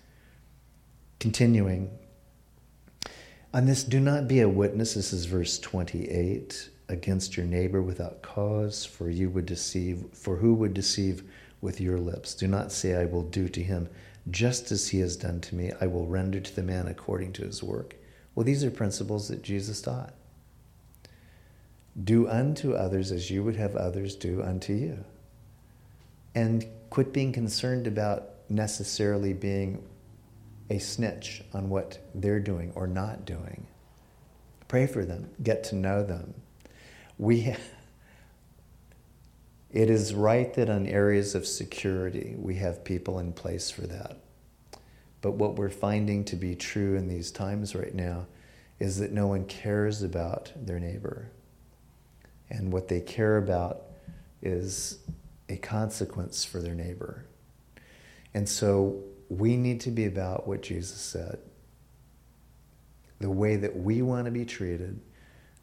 Continuing, 1.19 1.89
on 3.53 3.65
this, 3.65 3.83
do 3.83 3.99
not 3.99 4.27
be 4.27 4.41
a 4.41 4.49
witness. 4.49 4.93
This 4.93 5.13
is 5.13 5.25
verse 5.25 5.57
28 5.59 6.69
against 6.89 7.35
your 7.35 7.45
neighbor 7.45 7.81
without 7.81 8.21
cause, 8.21 8.85
for 8.85 9.09
you 9.09 9.29
would 9.29 9.45
deceive, 9.45 10.05
for 10.13 10.37
who 10.37 10.53
would 10.53 10.73
deceive 10.73 11.23
with 11.59 11.81
your 11.81 11.97
lips? 11.97 12.35
Do 12.35 12.47
not 12.47 12.71
say, 12.71 12.95
I 12.95 13.05
will 13.05 13.23
do 13.23 13.49
to 13.49 13.63
him 13.63 13.89
just 14.29 14.71
as 14.71 14.89
he 14.89 14.99
has 14.99 15.15
done 15.15 15.39
to 15.41 15.55
me, 15.55 15.71
I 15.79 15.87
will 15.87 16.05
render 16.05 16.39
to 16.39 16.55
the 16.55 16.63
man 16.63 16.87
according 16.87 17.33
to 17.33 17.43
his 17.43 17.63
work. 17.63 17.95
Well, 18.35 18.43
these 18.43 18.63
are 18.63 18.71
principles 18.71 19.29
that 19.29 19.41
Jesus 19.41 19.81
taught. 19.81 20.13
Do 22.03 22.27
unto 22.27 22.73
others 22.73 23.11
as 23.11 23.31
you 23.31 23.43
would 23.43 23.55
have 23.55 23.75
others 23.75 24.15
do 24.15 24.43
unto 24.43 24.73
you. 24.73 25.03
And 26.35 26.65
quit 26.89 27.13
being 27.13 27.31
concerned 27.31 27.87
about 27.87 28.31
necessarily 28.49 29.33
being 29.33 29.83
a 30.69 30.79
snitch 30.79 31.43
on 31.53 31.69
what 31.69 31.99
they're 32.13 32.39
doing 32.39 32.71
or 32.75 32.87
not 32.87 33.25
doing. 33.25 33.67
Pray 34.67 34.85
for 34.85 35.05
them, 35.05 35.29
get 35.41 35.63
to 35.65 35.75
know 35.75 36.03
them. 36.03 36.33
We 37.17 37.55
it 39.71 39.89
is 39.89 40.13
right 40.13 40.53
that 40.53 40.69
on 40.69 40.87
areas 40.87 41.35
of 41.35 41.45
security 41.45 42.35
we 42.37 42.55
have 42.55 42.83
people 42.83 43.19
in 43.19 43.33
place 43.33 43.69
for 43.69 43.81
that. 43.81 44.17
But 45.21 45.33
what 45.33 45.55
we're 45.55 45.69
finding 45.69 46.23
to 46.25 46.35
be 46.35 46.55
true 46.55 46.95
in 46.95 47.07
these 47.07 47.31
times 47.31 47.75
right 47.75 47.93
now 47.93 48.27
is 48.79 48.99
that 48.99 49.11
no 49.11 49.27
one 49.27 49.45
cares 49.45 50.03
about 50.03 50.51
their 50.55 50.79
neighbor. 50.79 51.31
And 52.49 52.71
what 52.71 52.87
they 52.87 53.01
care 53.01 53.37
about 53.37 53.81
is 54.41 54.99
a 55.49 55.57
consequence 55.57 56.45
for 56.45 56.61
their 56.61 56.75
neighbor. 56.75 57.25
And 58.33 58.47
so 58.47 59.03
we 59.29 59.57
need 59.57 59.81
to 59.81 59.91
be 59.91 60.05
about 60.05 60.47
what 60.47 60.61
Jesus 60.61 60.99
said 60.99 61.39
the 63.19 63.29
way 63.29 63.55
that 63.55 63.75
we 63.75 64.01
want 64.01 64.25
to 64.25 64.31
be 64.31 64.45
treated, 64.45 64.99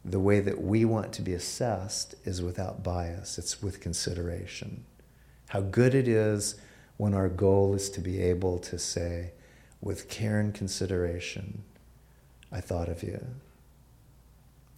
the 0.03 0.19
way 0.19 0.39
that 0.39 0.61
we 0.61 0.85
want 0.85 1.13
to 1.13 1.21
be 1.21 1.33
assessed 1.33 2.15
is 2.25 2.41
without 2.41 2.83
bias, 2.83 3.37
it's 3.37 3.61
with 3.61 3.79
consideration. 3.79 4.83
How 5.49 5.61
good 5.61 5.95
it 5.95 6.07
is 6.07 6.55
when 6.97 7.13
our 7.13 7.29
goal 7.29 7.73
is 7.73 7.89
to 7.91 8.01
be 8.01 8.21
able 8.21 8.59
to 8.59 8.77
say, 8.77 9.31
with 9.81 10.09
care 10.09 10.39
and 10.39 10.53
consideration, 10.53 11.63
I 12.51 12.61
thought 12.61 12.89
of 12.89 13.03
you. 13.03 13.25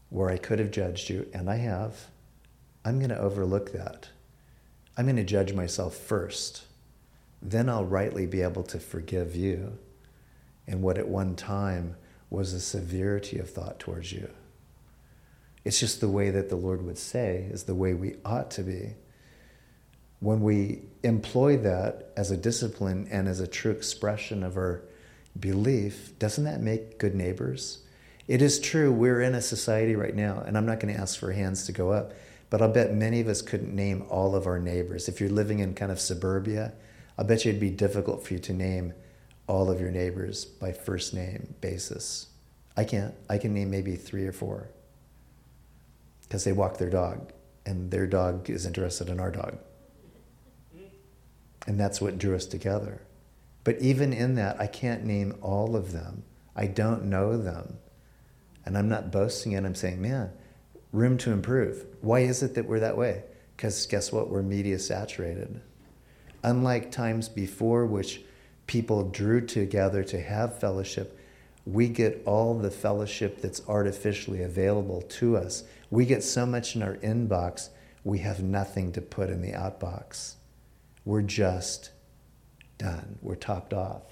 Where 0.10 0.30
I 0.30 0.38
could 0.38 0.60
have 0.60 0.72
judged 0.72 1.10
you, 1.10 1.28
and 1.34 1.50
I 1.50 1.56
have, 1.56 2.08
I'm 2.86 3.00
going 3.00 3.10
to 3.10 3.20
overlook 3.20 3.72
that. 3.74 4.10
I'm 4.96 5.06
going 5.06 5.18
to 5.18 5.24
judge 5.24 5.54
myself 5.54 5.96
first. 5.96 6.64
Then 7.42 7.70
I'll 7.70 7.86
rightly 7.86 8.26
be 8.26 8.42
able 8.42 8.64
to 8.64 8.80
forgive 8.80 9.36
you 9.36 9.78
and 10.68 10.82
what 10.82 10.98
at 10.98 11.08
one 11.08 11.36
time 11.36 11.96
was 12.30 12.54
a 12.54 12.60
severity 12.60 13.40
of 13.40 13.50
thought 13.50 13.80
towards 13.80 14.12
you. 14.12 14.30
It's 15.64 15.80
just 15.80 16.02
the 16.02 16.10
way 16.10 16.30
that 16.30 16.50
the 16.50 16.56
Lord 16.56 16.86
would 16.86 16.98
say 16.98 17.48
is 17.50 17.64
the 17.64 17.76
way 17.76 17.94
we 17.94 18.16
ought 18.26 18.52
to 18.52 18.64
be. 18.64 18.96
When 20.20 20.42
we 20.42 20.82
employ 21.04 21.58
that 21.58 22.12
as 22.18 22.32
a 22.32 22.38
discipline 22.38 23.08
and 23.12 23.28
as 23.28 23.40
a 23.40 23.48
true 23.48 23.72
expression 23.72 24.44
of 24.44 24.58
our 24.58 24.82
belief, 25.40 26.18
doesn't 26.20 26.46
that 26.46 26.62
make 26.62 26.98
good 26.98 27.16
neighbors? 27.16 27.80
It 28.28 28.42
is 28.42 28.60
true, 28.60 28.92
we're 28.92 29.22
in 29.22 29.36
a 29.36 29.42
society 29.42 29.96
right 29.96 30.16
now, 30.16 30.44
and 30.46 30.58
I'm 30.58 30.66
not 30.66 30.80
going 30.80 30.94
to 30.94 31.00
ask 31.00 31.18
for 31.18 31.32
hands 31.32 31.66
to 31.68 31.72
go 31.72 31.92
up, 31.92 32.14
but 32.50 32.62
I'll 32.62 32.72
bet 32.72 32.94
many 32.94 33.22
of 33.22 33.28
us 33.28 33.42
couldn't 33.42 33.74
name 33.74 34.06
all 34.10 34.36
of 34.36 34.48
our 34.48 34.60
neighbors. 34.60 35.08
If 35.08 35.22
you're 35.22 35.30
living 35.30 35.60
in 35.60 35.76
kind 35.76 35.92
of 35.92 36.00
suburbia, 36.00 36.74
I'll 37.18 37.26
bet 37.26 37.46
you 37.46 37.50
it'd 37.50 37.62
be 37.62 37.70
difficult 37.70 38.26
for 38.26 38.34
you 38.34 38.40
to 38.40 38.54
name 38.54 38.94
all 39.48 39.72
of 39.72 39.80
your 39.80 39.92
neighbors 39.92 40.46
by 40.46 40.72
first 40.72 41.14
name 41.14 41.56
basis. 41.62 42.28
I 42.76 42.84
can't. 42.84 43.16
I 43.30 43.38
can 43.38 43.54
name 43.54 43.72
maybe 43.72 43.96
three 43.96 44.28
or 44.28 44.32
four 44.32 44.70
because 46.22 46.44
they 46.44 46.52
walk 46.52 46.78
their 46.78 46.90
dog, 46.90 47.32
and 47.66 47.90
their 47.90 48.06
dog 48.06 48.50
is 48.50 48.66
interested 48.66 49.10
in 49.10 49.20
our 49.20 49.32
dog. 49.32 49.58
And 51.66 51.80
that's 51.80 52.00
what 52.00 52.18
drew 52.18 52.36
us 52.36 52.46
together. 52.46 53.02
But 53.64 53.82
even 53.82 54.14
in 54.14 54.36
that, 54.36 54.60
I 54.60 54.68
can't 54.68 55.04
name 55.04 55.36
all 55.42 55.76
of 55.76 55.92
them. 55.92 56.24
I 56.56 56.68
don't 56.68 57.06
know 57.06 57.38
them. 57.38 57.78
And 58.66 58.78
I'm 58.78 58.88
not 58.88 59.12
boasting 59.12 59.52
it. 59.52 59.66
I'm 59.66 59.76
saying, 59.76 60.02
man, 60.02 60.32
room 60.94 61.18
to 61.20 61.32
improve. 61.32 61.86
Why 62.02 62.22
is 62.22 62.42
it 62.44 62.56
that 62.56 62.66
we're 62.66 62.80
that 62.80 62.98
way? 62.98 63.24
Because 63.56 63.86
guess 63.86 64.12
what? 64.12 64.30
We're 64.30 64.42
media 64.42 64.80
saturated. 64.80 65.60
Unlike 66.44 66.92
times 66.92 67.30
before, 67.30 67.86
which 67.86 68.22
people 68.68 69.10
drew 69.10 69.42
together 69.42 70.04
to 70.04 70.22
have 70.22 70.60
fellowship, 70.60 71.18
we 71.66 71.90
get 71.90 72.22
all 72.26 72.58
the 72.58 72.72
fellowship 72.72 73.42
that's 73.42 73.62
artificially 73.68 74.42
available 74.42 75.02
to 75.02 75.36
us. 75.36 75.64
We 75.90 76.06
get 76.06 76.24
so 76.24 76.46
much 76.46 76.76
in 76.76 76.84
our 76.84 76.96
inbox, 76.98 77.70
we 78.04 78.20
have 78.20 78.42
nothing 78.42 78.94
to 78.94 79.02
put 79.02 79.30
in 79.30 79.42
the 79.42 79.52
outbox. 79.52 80.36
We're 81.04 81.24
just 81.24 81.92
done. 82.78 83.18
We're 83.22 83.36
topped 83.36 83.74
off. 83.74 84.04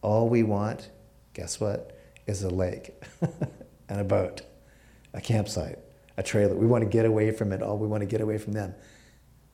All 0.00 0.28
we 0.28 0.42
want, 0.42 0.90
guess 1.34 1.60
what, 1.60 1.98
is 2.26 2.42
a 2.42 2.50
lake 2.50 2.94
and 3.88 4.00
a 4.00 4.04
boat, 4.04 4.42
a 5.12 5.20
campsite, 5.20 5.78
a 6.16 6.22
trailer. 6.22 6.54
We 6.54 6.66
want 6.66 6.82
to 6.84 6.88
get 6.88 7.04
away 7.04 7.30
from 7.30 7.52
it 7.52 7.62
all. 7.62 7.76
We 7.76 7.86
want 7.86 8.00
to 8.00 8.06
get 8.06 8.20
away 8.20 8.38
from 8.38 8.52
them. 8.52 8.74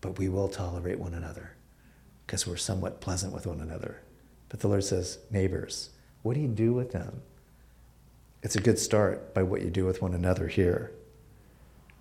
But 0.00 0.18
we 0.18 0.28
will 0.28 0.48
tolerate 0.48 1.00
one 1.00 1.14
another 1.14 1.57
because 2.28 2.46
we're 2.46 2.58
somewhat 2.58 3.00
pleasant 3.00 3.32
with 3.32 3.46
one 3.46 3.58
another. 3.58 4.02
But 4.50 4.60
the 4.60 4.68
Lord 4.68 4.84
says, 4.84 5.16
neighbors, 5.30 5.88
what 6.20 6.34
do 6.34 6.40
you 6.40 6.48
do 6.48 6.74
with 6.74 6.92
them? 6.92 7.22
It's 8.42 8.54
a 8.54 8.60
good 8.60 8.78
start 8.78 9.32
by 9.32 9.44
what 9.44 9.62
you 9.62 9.70
do 9.70 9.86
with 9.86 10.02
one 10.02 10.12
another 10.12 10.46
here. 10.46 10.92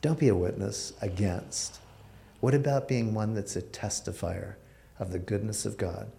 Don't 0.01 0.19
be 0.19 0.27
a 0.27 0.35
witness 0.35 0.91
against. 1.01 1.79
What 2.41 2.53
about 2.53 2.89
being 2.89 3.13
one 3.13 3.35
that's 3.35 3.55
a 3.55 3.61
testifier 3.61 4.55
of 4.99 5.13
the 5.13 5.17
goodness 5.17 5.65
of 5.65 5.77
God? 5.77 6.11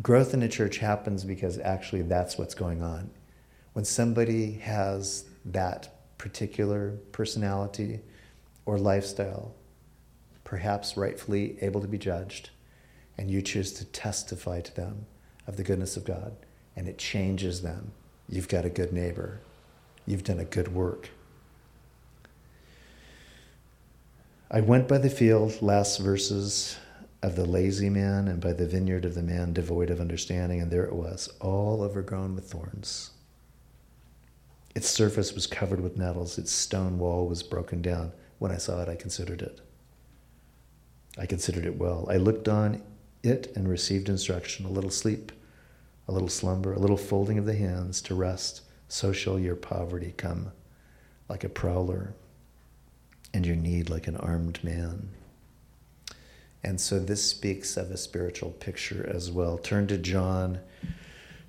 Growth 0.00 0.32
in 0.32 0.42
a 0.42 0.48
church 0.48 0.78
happens 0.78 1.22
because 1.22 1.58
actually 1.58 2.00
that's 2.00 2.38
what's 2.38 2.54
going 2.54 2.82
on. 2.82 3.10
When 3.74 3.84
somebody 3.84 4.52
has 4.52 5.26
that 5.44 5.90
particular 6.16 6.92
personality 7.12 8.00
or 8.64 8.78
lifestyle, 8.78 9.54
perhaps 10.44 10.96
rightfully 10.96 11.58
able 11.60 11.82
to 11.82 11.88
be 11.88 11.98
judged, 11.98 12.48
and 13.16 13.30
you 13.30 13.42
choose 13.42 13.72
to 13.74 13.84
testify 13.84 14.60
to 14.60 14.74
them 14.74 15.06
of 15.46 15.56
the 15.56 15.62
goodness 15.62 15.96
of 15.96 16.04
God, 16.04 16.34
and 16.76 16.88
it 16.88 16.98
changes 16.98 17.62
them, 17.62 17.92
you've 18.28 18.48
got 18.48 18.64
a 18.64 18.70
good 18.70 18.92
neighbor. 18.92 19.40
You've 20.06 20.24
done 20.24 20.40
a 20.40 20.44
good 20.44 20.74
work. 20.74 21.10
I 24.50 24.60
went 24.60 24.86
by 24.86 24.98
the 24.98 25.10
field, 25.10 25.60
last 25.62 25.98
verses 25.98 26.76
of 27.22 27.36
the 27.36 27.44
lazy 27.46 27.88
man 27.88 28.28
and 28.28 28.40
by 28.40 28.52
the 28.52 28.66
vineyard 28.66 29.04
of 29.04 29.14
the 29.14 29.22
man 29.22 29.52
devoid 29.52 29.90
of 29.90 30.00
understanding, 30.00 30.60
and 30.60 30.70
there 30.70 30.84
it 30.84 30.94
was, 30.94 31.28
all 31.40 31.82
overgrown 31.82 32.34
with 32.34 32.50
thorns. 32.50 33.10
Its 34.74 34.88
surface 34.88 35.32
was 35.32 35.46
covered 35.46 35.80
with 35.80 35.96
nettles, 35.96 36.36
its 36.36 36.52
stone 36.52 36.98
wall 36.98 37.26
was 37.26 37.42
broken 37.42 37.80
down. 37.80 38.12
When 38.38 38.52
I 38.52 38.58
saw 38.58 38.82
it, 38.82 38.88
I 38.88 38.96
considered 38.96 39.40
it. 39.40 39.60
I 41.16 41.26
considered 41.26 41.64
it 41.64 41.78
well. 41.78 42.06
I 42.10 42.16
looked 42.16 42.48
on 42.48 42.82
it 43.24 43.52
and 43.56 43.68
received 43.68 44.08
instruction 44.08 44.66
a 44.66 44.70
little 44.70 44.90
sleep, 44.90 45.32
a 46.06 46.12
little 46.12 46.28
slumber, 46.28 46.72
a 46.72 46.78
little 46.78 46.96
folding 46.96 47.38
of 47.38 47.46
the 47.46 47.56
hands 47.56 48.02
to 48.02 48.14
rest. 48.14 48.60
So 48.88 49.12
shall 49.12 49.38
your 49.38 49.56
poverty 49.56 50.14
come 50.16 50.52
like 51.28 51.44
a 51.44 51.48
prowler, 51.48 52.14
and 53.32 53.46
your 53.46 53.56
need 53.56 53.88
like 53.88 54.06
an 54.06 54.16
armed 54.16 54.62
man. 54.62 55.08
And 56.62 56.80
so 56.80 56.98
this 56.98 57.28
speaks 57.28 57.76
of 57.76 57.90
a 57.90 57.96
spiritual 57.96 58.50
picture 58.50 59.10
as 59.12 59.30
well. 59.30 59.58
Turn 59.58 59.86
to 59.88 59.98
John 59.98 60.60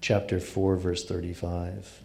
chapter 0.02 0.40
4, 0.40 0.76
verse 0.78 1.06
35. 1.06 2.05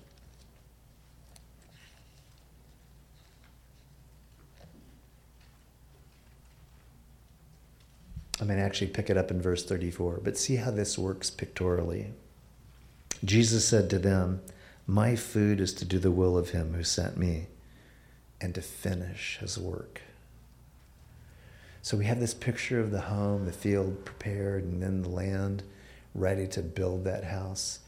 I'm 8.41 8.47
going 8.47 8.59
to 8.59 8.65
actually 8.65 8.89
pick 8.89 9.11
it 9.11 9.19
up 9.19 9.31
in 9.31 9.43
verse 9.43 9.65
34, 9.65 10.21
but 10.25 10.39
see 10.39 10.57
how 10.57 10.71
this 10.71 10.97
works 10.97 11.29
pictorially. 11.29 12.13
Jesus 13.23 13.69
said 13.69 13.91
to 13.91 13.99
them, 13.99 14.41
My 14.87 15.15
food 15.15 15.61
is 15.61 15.75
to 15.75 15.85
do 15.85 15.99
the 15.99 16.11
will 16.11 16.39
of 16.39 16.51
him 16.51 16.73
who 16.73 16.83
sent 16.83 17.19
me 17.19 17.49
and 18.41 18.55
to 18.55 18.63
finish 18.63 19.37
his 19.39 19.59
work. 19.59 20.01
So 21.83 21.97
we 21.97 22.07
have 22.07 22.21
this 22.21 22.35
picture 22.35 22.81
of 22.81 22.91
the 22.91 23.03
home, 23.03 23.45
the 23.45 23.53
field 23.53 24.05
prepared, 24.07 24.65
and 24.65 24.83
then 24.83 25.03
the 25.03 25.09
land 25.11 25.63
ready 26.15 26.47
to 26.49 26.63
build 26.63 27.05
that 27.05 27.25
house. 27.25 27.81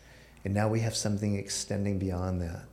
And 0.45 0.53
now 0.53 0.69
we 0.69 0.81
have 0.81 0.95
something 0.95 1.37
extending 1.37 1.99
beyond 1.99 2.43
that. 2.43 2.65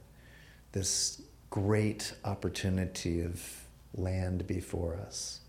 This 0.74 1.22
great 1.50 2.14
opportunity 2.26 3.22
of 3.22 3.64
land 3.96 4.48
before 4.48 4.96
us. 4.96 5.40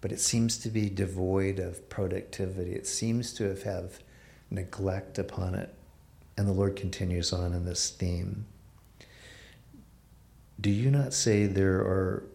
But 0.00 0.12
it 0.12 0.20
seems 0.20 0.58
to 0.58 0.68
be 0.68 0.88
devoid 0.88 1.58
of 1.58 1.88
productivity. 1.88 2.72
It 2.72 2.86
seems 2.86 3.32
to 3.34 3.44
have, 3.44 3.62
have 3.64 3.98
neglect 4.50 5.18
upon 5.18 5.54
it. 5.54 5.74
And 6.36 6.46
the 6.46 6.52
Lord 6.52 6.76
continues 6.76 7.32
on 7.32 7.52
in 7.52 7.64
this 7.64 7.90
theme. 7.90 8.46
Do 10.60 10.70
you 10.70 10.90
not 10.90 11.12
say 11.14 11.46
there 11.46 11.78
are, 11.78 12.28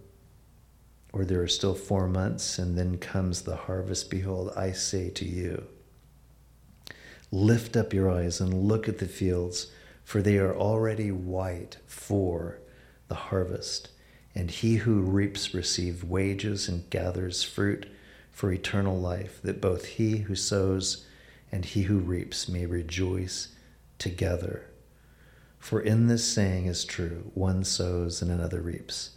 or 1.13 1.26
there 1.26 1.41
are 1.41 1.47
still 1.47 1.76
four 1.76 2.08
months, 2.08 2.58
and 2.58 2.78
then 2.78 2.97
comes 2.97 3.41
the 3.41 3.56
harvest? 3.56 4.10
Behold, 4.10 4.52
I 4.56 4.71
say 4.71 5.10
to 5.12 5.26
you, 5.26 5.67
lift 7.32 7.76
up 7.76 7.93
your 7.93 8.10
eyes 8.10 8.39
and 8.39 8.54
look 8.54 8.88
at 8.88 8.99
the 8.99 9.08
fields, 9.08 9.71
for 10.04 10.21
they 10.21 10.38
are 10.38 10.56
already 10.56 11.12
white 11.12 11.78
for 11.86 12.60
the 13.08 13.15
harvest. 13.15 13.89
And 14.36 14.50
he 14.50 14.78
who 14.78 15.02
reaps 15.02 15.54
receives 15.54 16.04
wages 16.04 16.67
and 16.67 16.89
gathers 16.89 17.43
fruit 17.43 17.88
for 18.32 18.52
eternal 18.52 19.00
life, 19.00 19.39
that 19.43 19.62
both 19.62 19.86
he 19.86 20.17
who 20.17 20.36
sows 20.36 21.06
and 21.52 21.65
he 21.65 21.84
who 21.84 22.00
reaps 22.00 22.50
may 22.50 22.65
rejoice 22.65 23.50
together. 24.00 24.65
For 25.60 25.80
in 25.80 26.08
this 26.08 26.26
saying 26.26 26.65
is 26.65 26.84
true 26.84 27.32
one 27.36 27.63
sows 27.63 28.22
and 28.22 28.32
another 28.32 28.60
reaps. 28.60 29.12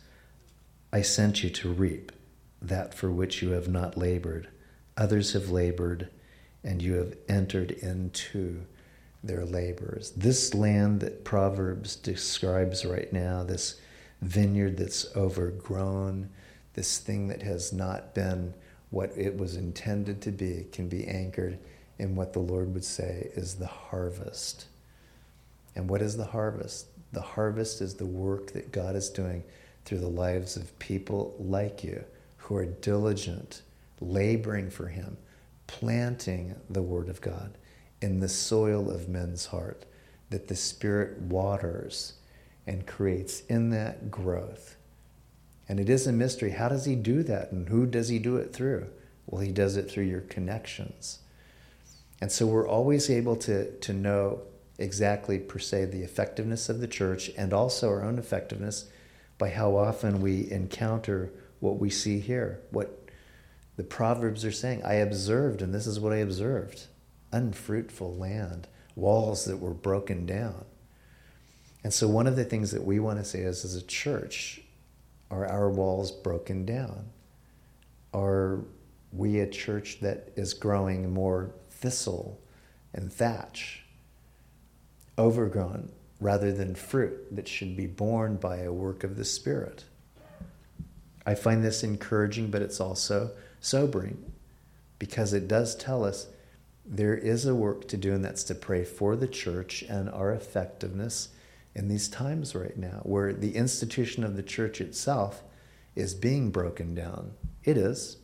I 0.93 1.03
sent 1.03 1.43
you 1.43 1.51
to 1.51 1.73
reap 1.73 2.13
that 2.61 2.95
for 2.95 3.11
which 3.11 3.43
you 3.43 3.51
have 3.51 3.69
not 3.69 3.97
labored. 3.97 4.49
Others 4.97 5.33
have 5.33 5.51
labored, 5.51 6.09
and 6.63 6.81
you 6.81 6.95
have 6.95 7.17
entered 7.29 7.71
into 7.71 8.63
their 9.25 9.45
labors. 9.45 10.13
This 10.13 10.55
land 10.55 11.01
that 11.01 11.25
Proverbs 11.25 11.97
describes 11.97 12.85
right 12.85 13.13
now, 13.13 13.43
this 13.43 13.81
vineyard 14.21 14.77
that's 14.77 15.15
overgrown, 15.17 16.31
this 16.75 16.99
thing 16.99 17.29
that 17.29 17.43
has 17.43 17.73
not 17.73 18.15
been 18.15 18.55
what 18.91 19.11
it 19.17 19.37
was 19.37 19.57
intended 19.57 20.21
to 20.23 20.31
be, 20.31 20.67
can 20.73 20.89
be 20.89 21.07
anchored 21.07 21.59
in 21.99 22.15
what 22.15 22.33
the 22.33 22.39
Lord 22.39 22.73
would 22.75 22.85
say 22.85 23.31
is 23.35 23.57
the 23.57 23.67
harvest. 23.67 24.67
And 25.75 25.89
what 25.89 26.03
is 26.03 26.17
the 26.17 26.25
harvest? 26.25 26.87
The 27.13 27.21
harvest 27.21 27.81
is 27.81 27.95
the 27.95 28.07
work 28.07 28.53
that 28.53 28.73
God 28.73 28.97
is 28.97 29.11
doing 29.11 29.43
through 29.85 29.99
the 29.99 30.09
lives 30.09 30.57
of 30.57 30.79
people 30.79 31.35
like 31.39 31.85
you 31.85 32.05
who 32.39 32.57
are 32.57 32.67
diligent, 32.67 33.63
laboring 34.01 34.71
for 34.71 34.89
Him, 34.89 35.17
planting 35.67 36.55
the 36.71 36.83
Word 36.83 37.09
of 37.09 37.21
God 37.21 37.57
in 38.01 38.21
the 38.21 38.29
soil 38.29 38.91
of 38.91 39.09
men's 39.09 39.47
heart, 39.47 39.85
that 40.31 40.49
the 40.49 40.57
Spirit 40.57 41.19
waters 41.23 42.15
and 42.67 42.87
creates 42.87 43.41
in 43.43 43.71
that 43.71 44.11
growth. 44.11 44.77
And 45.69 45.81
it 45.81 45.89
is 45.89 46.07
a 46.07 46.13
mystery. 46.13 46.51
How 46.51 46.69
does 46.69 46.85
He 46.85 46.95
do 46.95 47.23
that? 47.25 47.53
And 47.53 47.69
who 47.69 47.87
does 47.87 48.09
He 48.09 48.19
do 48.19 48.37
it 48.37 48.53
through? 48.53 48.89
Well, 49.27 49.43
He 49.43 49.53
does 49.53 49.77
it 49.77 49.91
through 49.91 50.05
your 50.05 50.21
connections. 50.23 51.21
And 52.21 52.33
so 52.33 52.47
we're 52.47 52.69
always 52.69 53.11
able 53.11 53.37
to, 53.37 53.71
to 53.71 53.93
know 53.93 54.43
exactly, 54.79 55.39
per 55.39 55.59
se, 55.59 55.87
the 55.87 56.03
effectiveness 56.03 56.69
of 56.69 56.81
the 56.81 56.89
church 56.89 57.31
and 57.37 57.53
also 57.53 57.89
our 57.89 58.03
own 58.03 58.19
effectiveness 58.19 58.89
by 59.39 59.51
how 59.51 59.77
often 59.77 60.21
we 60.21 60.51
encounter 60.51 61.31
what 61.61 61.79
we 61.79 61.91
see 61.91 62.21
here, 62.21 62.61
what 62.71 63.09
the 63.77 63.85
Proverbs 63.85 64.45
are 64.45 64.53
saying. 64.53 64.83
I 64.85 64.95
observed, 64.95 65.63
and 65.63 65.75
this 65.75 65.87
is 65.87 66.01
what 66.01 66.13
I 66.13 66.17
observed 66.17 66.87
unfruitful 67.33 68.15
land, 68.15 68.69
walls 68.95 69.45
that 69.45 69.59
were 69.59 69.75
broken 69.75 70.25
down. 70.25 70.65
And 71.87 71.95
so, 71.95 72.09
one 72.09 72.27
of 72.27 72.35
the 72.35 72.45
things 72.45 72.73
that 72.73 72.85
we 72.85 72.99
want 72.99 73.21
to 73.21 73.25
say 73.25 73.43
is, 73.43 73.65
as 73.65 73.77
a 73.77 73.87
church, 73.87 74.61
are 75.31 75.47
our 75.47 75.71
walls 75.71 76.11
broken 76.11 76.65
down? 76.65 77.11
Are 78.13 78.65
we 79.13 79.39
a 79.39 79.47
church 79.47 80.01
that 80.01 80.33
is 80.35 80.53
growing 80.53 81.15
more 81.15 81.55
thistle 81.71 82.41
and 82.93 83.13
thatch, 83.13 83.85
overgrown 85.17 85.93
rather 86.21 86.53
than 86.53 86.75
fruit 86.75 87.37
that 87.37 87.47
should 87.47 87.77
be 87.77 87.87
borne 87.87 88.35
by 88.35 88.63
a 88.63 88.73
work 88.73 89.05
of 89.05 89.15
the 89.15 89.25
Spirit? 89.25 89.85
I 91.25 91.37
find 91.37 91.63
this 91.63 91.85
encouraging, 91.85 92.51
but 92.51 92.63
it's 92.63 92.81
also 92.81 93.31
sobering 93.61 94.33
because 94.99 95.33
it 95.33 95.47
does 95.47 95.77
tell 95.77 96.05
us 96.05 96.27
there 96.85 97.17
is 97.17 97.47
a 97.47 97.55
work 97.55 97.87
to 97.87 97.97
do, 97.97 98.13
and 98.13 98.25
that's 98.25 98.43
to 98.43 98.57
pray 98.57 98.83
for 98.83 99.15
the 99.15 99.29
church 99.29 99.85
and 99.89 100.11
our 100.11 100.33
effectiveness 100.33 101.29
in 101.77 101.89
these 101.89 102.09
times 102.09 102.55
right 102.55 102.77
now, 102.79 103.01
where 103.03 103.35
the 103.35 103.55
institution 103.55 104.25
of 104.25 104.35
the 104.35 104.43
church 104.43 104.81
itself 104.81 105.43
is 105.95 106.15
being 106.15 106.51
broken 106.51 106.95
down. 106.95 107.33
It 107.65 107.77
is. 107.77 108.17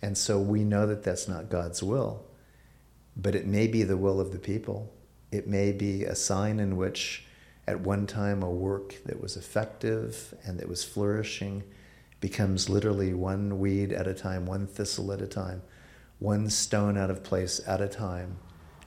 And 0.00 0.16
so 0.16 0.40
we 0.40 0.64
know 0.64 0.86
that 0.86 1.02
that's 1.02 1.28
not 1.28 1.50
God's 1.50 1.82
will, 1.82 2.24
but 3.14 3.34
it 3.34 3.46
may 3.46 3.66
be 3.66 3.82
the 3.82 3.98
will 3.98 4.18
of 4.18 4.32
the 4.32 4.38
people. 4.38 4.90
It 5.30 5.46
may 5.46 5.72
be 5.72 6.04
a 6.04 6.14
sign 6.14 6.58
in 6.58 6.78
which, 6.78 7.26
at 7.66 7.80
one 7.80 8.06
time, 8.06 8.42
a 8.42 8.50
work 8.50 8.94
that 9.04 9.20
was 9.20 9.36
effective 9.36 10.32
and 10.42 10.58
that 10.58 10.70
was 10.70 10.82
flourishing 10.82 11.64
becomes 12.22 12.70
literally 12.70 13.12
one 13.12 13.58
weed 13.58 13.92
at 13.92 14.06
a 14.06 14.14
time, 14.14 14.46
one 14.46 14.66
thistle 14.66 15.12
at 15.12 15.20
a 15.20 15.26
time, 15.26 15.60
one 16.18 16.48
stone 16.48 16.96
out 16.96 17.10
of 17.10 17.22
place 17.22 17.60
at 17.66 17.82
a 17.82 17.88
time, 17.88 18.38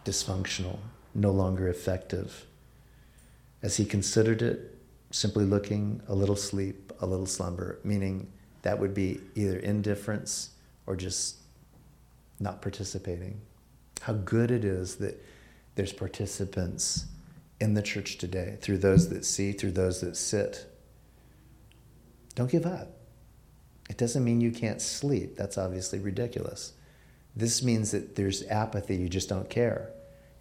dysfunctional, 0.03 0.79
no 1.13 1.29
longer 1.29 1.67
effective. 1.67 2.47
As 3.63 3.77
he 3.77 3.85
considered 3.85 4.41
it, 4.41 4.77
simply 5.09 5.45
looking, 5.45 6.01
a 6.07 6.13
little 6.13 6.35
sleep, 6.35 6.91
a 6.99 7.05
little 7.05 7.25
slumber, 7.25 7.79
meaning 7.83 8.31
that 8.61 8.77
would 8.77 8.93
be 8.93 9.21
either 9.35 9.57
indifference 9.57 10.51
or 10.85 10.95
just 10.95 11.37
not 12.39 12.61
participating. 12.61 13.39
How 14.01 14.13
good 14.13 14.51
it 14.51 14.65
is 14.65 14.97
that 14.97 15.23
there's 15.75 15.93
participants 15.93 17.05
in 17.61 17.73
the 17.73 17.81
church 17.81 18.17
today 18.17 18.57
through 18.61 18.79
those 18.79 19.09
that 19.09 19.23
see, 19.23 19.53
through 19.53 19.71
those 19.71 20.01
that 20.01 20.17
sit. 20.17 20.65
Don't 22.35 22.51
give 22.51 22.65
up. 22.65 22.89
It 23.89 23.97
doesn't 23.97 24.23
mean 24.23 24.41
you 24.41 24.51
can't 24.51 24.81
sleep. 24.81 25.37
That's 25.37 25.57
obviously 25.57 25.99
ridiculous. 25.99 26.73
This 27.35 27.63
means 27.63 27.91
that 27.91 28.15
there's 28.15 28.43
apathy, 28.47 28.95
you 28.95 29.09
just 29.09 29.29
don't 29.29 29.49
care. 29.49 29.91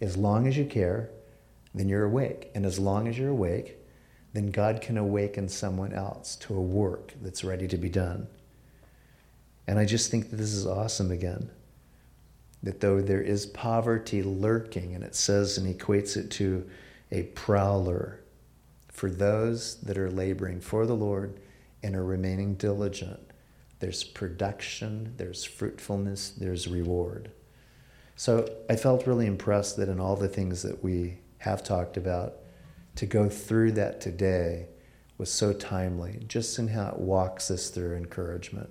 As 0.01 0.17
long 0.17 0.47
as 0.47 0.57
you 0.57 0.65
care, 0.65 1.09
then 1.73 1.89
you're 1.89 2.05
awake. 2.05 2.51
And 2.55 2.65
as 2.65 2.79
long 2.79 3.07
as 3.07 3.17
you're 3.17 3.29
awake, 3.29 3.77
then 4.33 4.51
God 4.51 4.81
can 4.81 4.97
awaken 4.97 5.47
someone 5.47 5.93
else 5.93 6.35
to 6.37 6.55
a 6.55 6.61
work 6.61 7.13
that's 7.21 7.43
ready 7.43 7.67
to 7.67 7.77
be 7.77 7.89
done. 7.89 8.27
And 9.67 9.79
I 9.79 9.85
just 9.85 10.11
think 10.11 10.29
that 10.29 10.35
this 10.35 10.53
is 10.53 10.65
awesome 10.65 11.11
again. 11.11 11.49
That 12.61 12.79
though 12.79 13.01
there 13.01 13.21
is 13.21 13.45
poverty 13.45 14.23
lurking, 14.23 14.95
and 14.95 15.03
it 15.03 15.15
says 15.15 15.57
and 15.57 15.73
equates 15.73 16.17
it 16.17 16.31
to 16.31 16.69
a 17.11 17.23
prowler, 17.23 18.19
for 18.87 19.09
those 19.09 19.77
that 19.81 19.97
are 19.97 20.11
laboring 20.11 20.61
for 20.61 20.85
the 20.85 20.95
Lord 20.95 21.39
and 21.81 21.95
are 21.95 22.03
remaining 22.03 22.55
diligent, 22.55 23.19
there's 23.79 24.03
production, 24.03 25.13
there's 25.17 25.43
fruitfulness, 25.43 26.29
there's 26.29 26.67
reward. 26.67 27.31
So 28.15 28.49
I 28.69 28.75
felt 28.75 29.07
really 29.07 29.25
impressed 29.25 29.77
that 29.77 29.89
in 29.89 29.99
all 29.99 30.15
the 30.15 30.29
things 30.29 30.61
that 30.61 30.83
we 30.83 31.17
have 31.43 31.61
talked 31.61 31.97
about, 31.97 32.35
to 32.95 33.05
go 33.05 33.27
through 33.27 33.73
that 33.73 33.99
today 33.99 34.67
was 35.17 35.29
so 35.29 35.51
timely, 35.51 36.23
just 36.27 36.57
in 36.57 36.69
how 36.69 36.87
it 36.89 36.99
walks 36.99 37.51
us 37.51 37.69
through 37.69 37.97
encouragement. 37.97 38.69